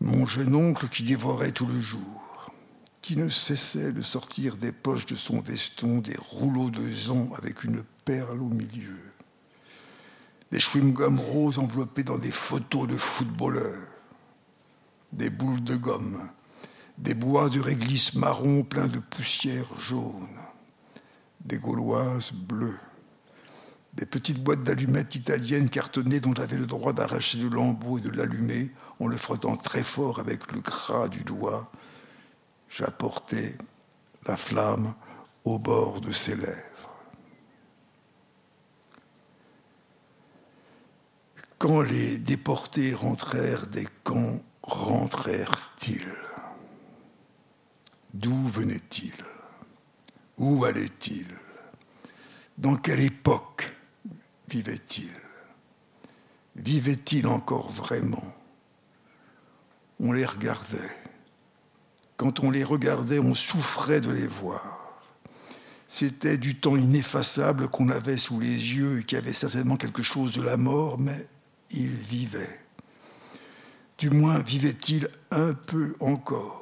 Mon 0.00 0.26
jeune 0.26 0.54
oncle 0.54 0.88
qui 0.88 1.02
dévorait 1.02 1.52
tout 1.52 1.66
le 1.66 1.80
jour, 1.80 2.29
qui 3.02 3.16
ne 3.16 3.28
cessait 3.28 3.92
de 3.92 4.02
sortir 4.02 4.56
des 4.56 4.72
poches 4.72 5.06
de 5.06 5.14
son 5.14 5.40
veston 5.40 5.98
des 5.98 6.16
rouleaux 6.18 6.70
de 6.70 6.88
zan 6.88 7.30
avec 7.36 7.64
une 7.64 7.82
perle 8.04 8.42
au 8.42 8.48
milieu, 8.48 8.98
des 10.52 10.58
chewing-gums 10.58 11.20
roses 11.20 11.58
enveloppés 11.58 12.04
dans 12.04 12.18
des 12.18 12.32
photos 12.32 12.88
de 12.88 12.96
footballeurs, 12.96 13.88
des 15.12 15.30
boules 15.30 15.64
de 15.64 15.76
gomme. 15.76 16.20
Des 16.98 17.14
bois 17.14 17.48
de 17.48 17.60
réglisse 17.60 18.14
marron 18.14 18.62
pleins 18.62 18.88
de 18.88 18.98
poussière 18.98 19.64
jaune, 19.78 20.28
des 21.42 21.56
gauloises 21.56 22.30
bleues, 22.30 22.78
des 23.94 24.04
petites 24.04 24.42
boîtes 24.42 24.64
d'allumettes 24.64 25.14
italiennes 25.14 25.70
cartonnées 25.70 26.20
dont 26.20 26.34
j'avais 26.34 26.58
le 26.58 26.66
droit 26.66 26.92
d'arracher 26.92 27.38
le 27.38 27.48
lambeau 27.48 27.96
et 27.96 28.02
de 28.02 28.10
l'allumer 28.10 28.70
en 28.98 29.06
le 29.06 29.16
frottant 29.16 29.56
très 29.56 29.82
fort 29.82 30.20
avec 30.20 30.52
le 30.52 30.60
gras 30.60 31.08
du 31.08 31.24
doigt. 31.24 31.72
J'apportais 32.70 33.56
la 34.26 34.36
flamme 34.36 34.94
au 35.44 35.58
bord 35.58 36.00
de 36.00 36.12
ses 36.12 36.36
lèvres. 36.36 36.94
Quand 41.58 41.82
les 41.82 42.18
déportés 42.18 42.94
rentrèrent 42.94 43.66
des 43.66 43.86
camps, 44.04 44.38
rentrèrent-ils? 44.62 46.14
D'où 48.14 48.46
venait-il 48.46 49.14
Où 50.38 50.64
allait-il 50.64 51.26
Dans 52.56 52.76
quelle 52.76 53.00
époque 53.00 53.74
vivait-il 54.48 55.10
Vivait-il 56.54 57.26
encore 57.26 57.70
vraiment? 57.70 58.34
On 59.98 60.12
les 60.12 60.24
regardait. 60.24 61.09
Quand 62.20 62.40
on 62.40 62.50
les 62.50 62.64
regardait, 62.64 63.18
on 63.18 63.34
souffrait 63.34 64.02
de 64.02 64.10
les 64.10 64.26
voir. 64.26 65.00
C'était 65.88 66.36
du 66.36 66.54
temps 66.54 66.76
ineffaçable 66.76 67.68
qu'on 67.68 67.88
avait 67.88 68.18
sous 68.18 68.38
les 68.38 68.74
yeux 68.74 68.98
et 68.98 69.04
qui 69.04 69.16
avait 69.16 69.32
certainement 69.32 69.78
quelque 69.78 70.02
chose 70.02 70.32
de 70.32 70.42
la 70.42 70.58
mort, 70.58 70.98
mais 70.98 71.26
il 71.70 71.96
vivait. 71.96 72.60
Du 73.96 74.10
moins 74.10 74.38
vivait-il 74.38 75.08
un 75.30 75.54
peu 75.54 75.96
encore 75.98 76.58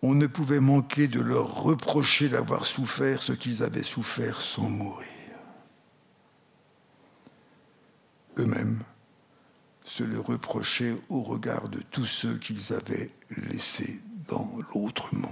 on 0.00 0.14
ne 0.14 0.26
pouvait 0.26 0.60
manquer 0.60 1.08
de 1.08 1.20
leur 1.20 1.62
reprocher 1.62 2.28
d'avoir 2.28 2.66
souffert 2.66 3.22
ce 3.22 3.32
qu'ils 3.32 3.62
avaient 3.62 3.82
souffert 3.82 4.42
sans 4.42 4.68
mourir. 4.68 5.08
Eux-mêmes 8.38 8.82
se 9.84 10.02
le 10.02 10.18
reprochaient 10.18 10.96
au 11.10 11.20
regard 11.20 11.68
de 11.68 11.80
tous 11.90 12.06
ceux 12.06 12.36
qu'ils 12.38 12.72
avaient 12.72 13.10
laissés 13.50 14.00
dans 14.28 14.50
l'autre 14.74 15.14
monde. 15.14 15.30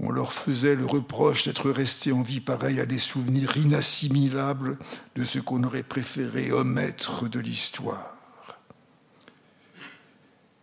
On 0.00 0.12
leur 0.12 0.32
faisait 0.32 0.76
le 0.76 0.86
reproche 0.86 1.44
d'être 1.44 1.70
restés 1.70 2.12
en 2.12 2.22
vie 2.22 2.40
pareille 2.40 2.78
à 2.78 2.86
des 2.86 3.00
souvenirs 3.00 3.56
inassimilables 3.56 4.78
de 5.16 5.24
ce 5.24 5.40
qu'on 5.40 5.64
aurait 5.64 5.82
préféré 5.82 6.52
omettre 6.52 7.28
de 7.28 7.40
l'histoire. 7.40 8.14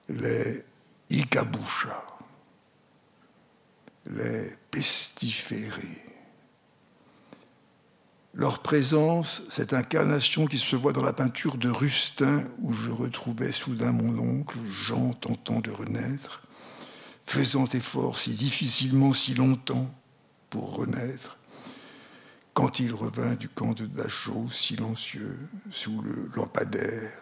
Les 0.08 0.64
Icaboucha, 1.10 2.02
les 4.10 4.56
pestiférés. 4.72 6.05
Leur 8.38 8.60
présence, 8.60 9.44
cette 9.50 9.74
incarnation 9.74 10.46
qui 10.46 10.58
se 10.58 10.76
voit 10.76 10.92
dans 10.92 11.02
la 11.02 11.14
peinture 11.14 11.56
de 11.56 11.70
Rustin, 11.70 12.44
où 12.60 12.74
je 12.74 12.92
retrouvais 12.92 13.54
soudain 13.54 13.94
mon 13.94 14.20
oncle, 14.20 14.58
Jean 14.70 15.14
tentant 15.14 15.62
de 15.62 15.72
renaître, 15.72 16.42
faisant 17.26 17.64
effort 17.68 18.18
si 18.18 18.32
difficilement, 18.32 19.14
si 19.14 19.36
longtemps 19.36 19.90
pour 20.50 20.76
renaître, 20.76 21.38
quand 22.54 22.82
il 22.82 22.94
revint 22.94 23.36
du 23.36 23.48
camp 23.48 23.72
de 23.72 23.86
Dachau, 23.86 24.50
silencieux, 24.50 25.40
sous 25.72 26.02
le 26.02 26.30
lampadaire, 26.36 27.22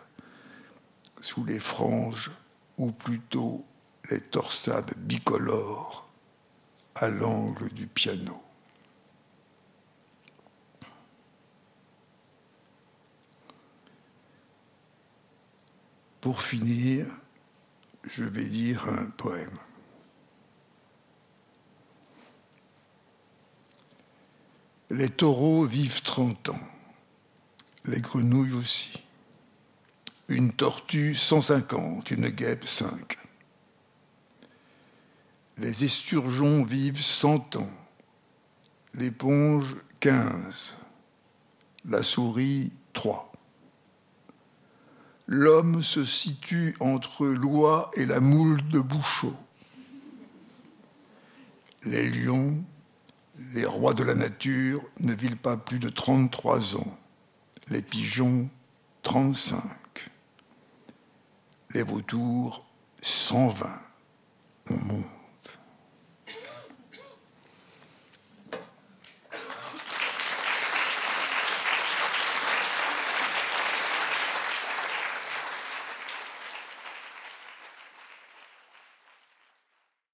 sous 1.21 1.45
les 1.45 1.59
franges, 1.59 2.31
ou 2.79 2.91
plutôt 2.91 3.63
les 4.09 4.19
torsades 4.19 4.95
bicolores, 4.97 6.09
à 6.95 7.09
l'angle 7.09 7.69
du 7.69 7.85
piano. 7.85 8.42
Pour 16.23 16.41
finir, 16.41 17.05
je 18.05 18.23
vais 18.23 18.45
lire 18.45 18.87
un 18.87 19.09
poème. 19.09 19.59
Les 24.89 25.09
taureaux 25.09 25.65
vivent 25.65 26.01
30 26.01 26.47
ans, 26.47 26.67
les 27.83 27.99
grenouilles 27.99 28.53
aussi. 28.53 29.03
Une 30.29 30.53
tortue 30.53 31.13
150, 31.13 32.11
une 32.11 32.29
guêpe 32.29 32.69
5. 32.69 33.17
Les 35.57 35.83
esturgeons 35.83 36.63
vivent 36.63 37.03
100 37.03 37.57
ans, 37.57 37.71
l'éponge 38.93 39.75
15, 39.99 40.77
la 41.83 42.01
souris 42.01 42.71
3 42.93 43.32
l'homme 45.27 45.81
se 45.81 46.03
situe 46.03 46.75
entre 46.79 47.25
l'oie 47.25 47.89
et 47.95 48.05
la 48.05 48.19
moule 48.19 48.67
de 48.69 48.79
Bouchot. 48.79 49.35
Les 51.85 52.09
lions, 52.09 52.63
les 53.53 53.65
rois 53.65 53.93
de 53.93 54.03
la 54.03 54.15
nature, 54.15 54.81
ne 55.01 55.13
vivent 55.13 55.37
pas 55.37 55.57
plus 55.57 55.79
de 55.79 55.89
33 55.89 56.77
ans. 56.77 56.97
Les 57.69 57.81
pigeons, 57.81 58.49
35. 59.03 59.61
Les 61.73 61.83
vautours, 61.83 62.65
120. 63.01 63.67
On 64.69 64.77
monte. 64.85 65.12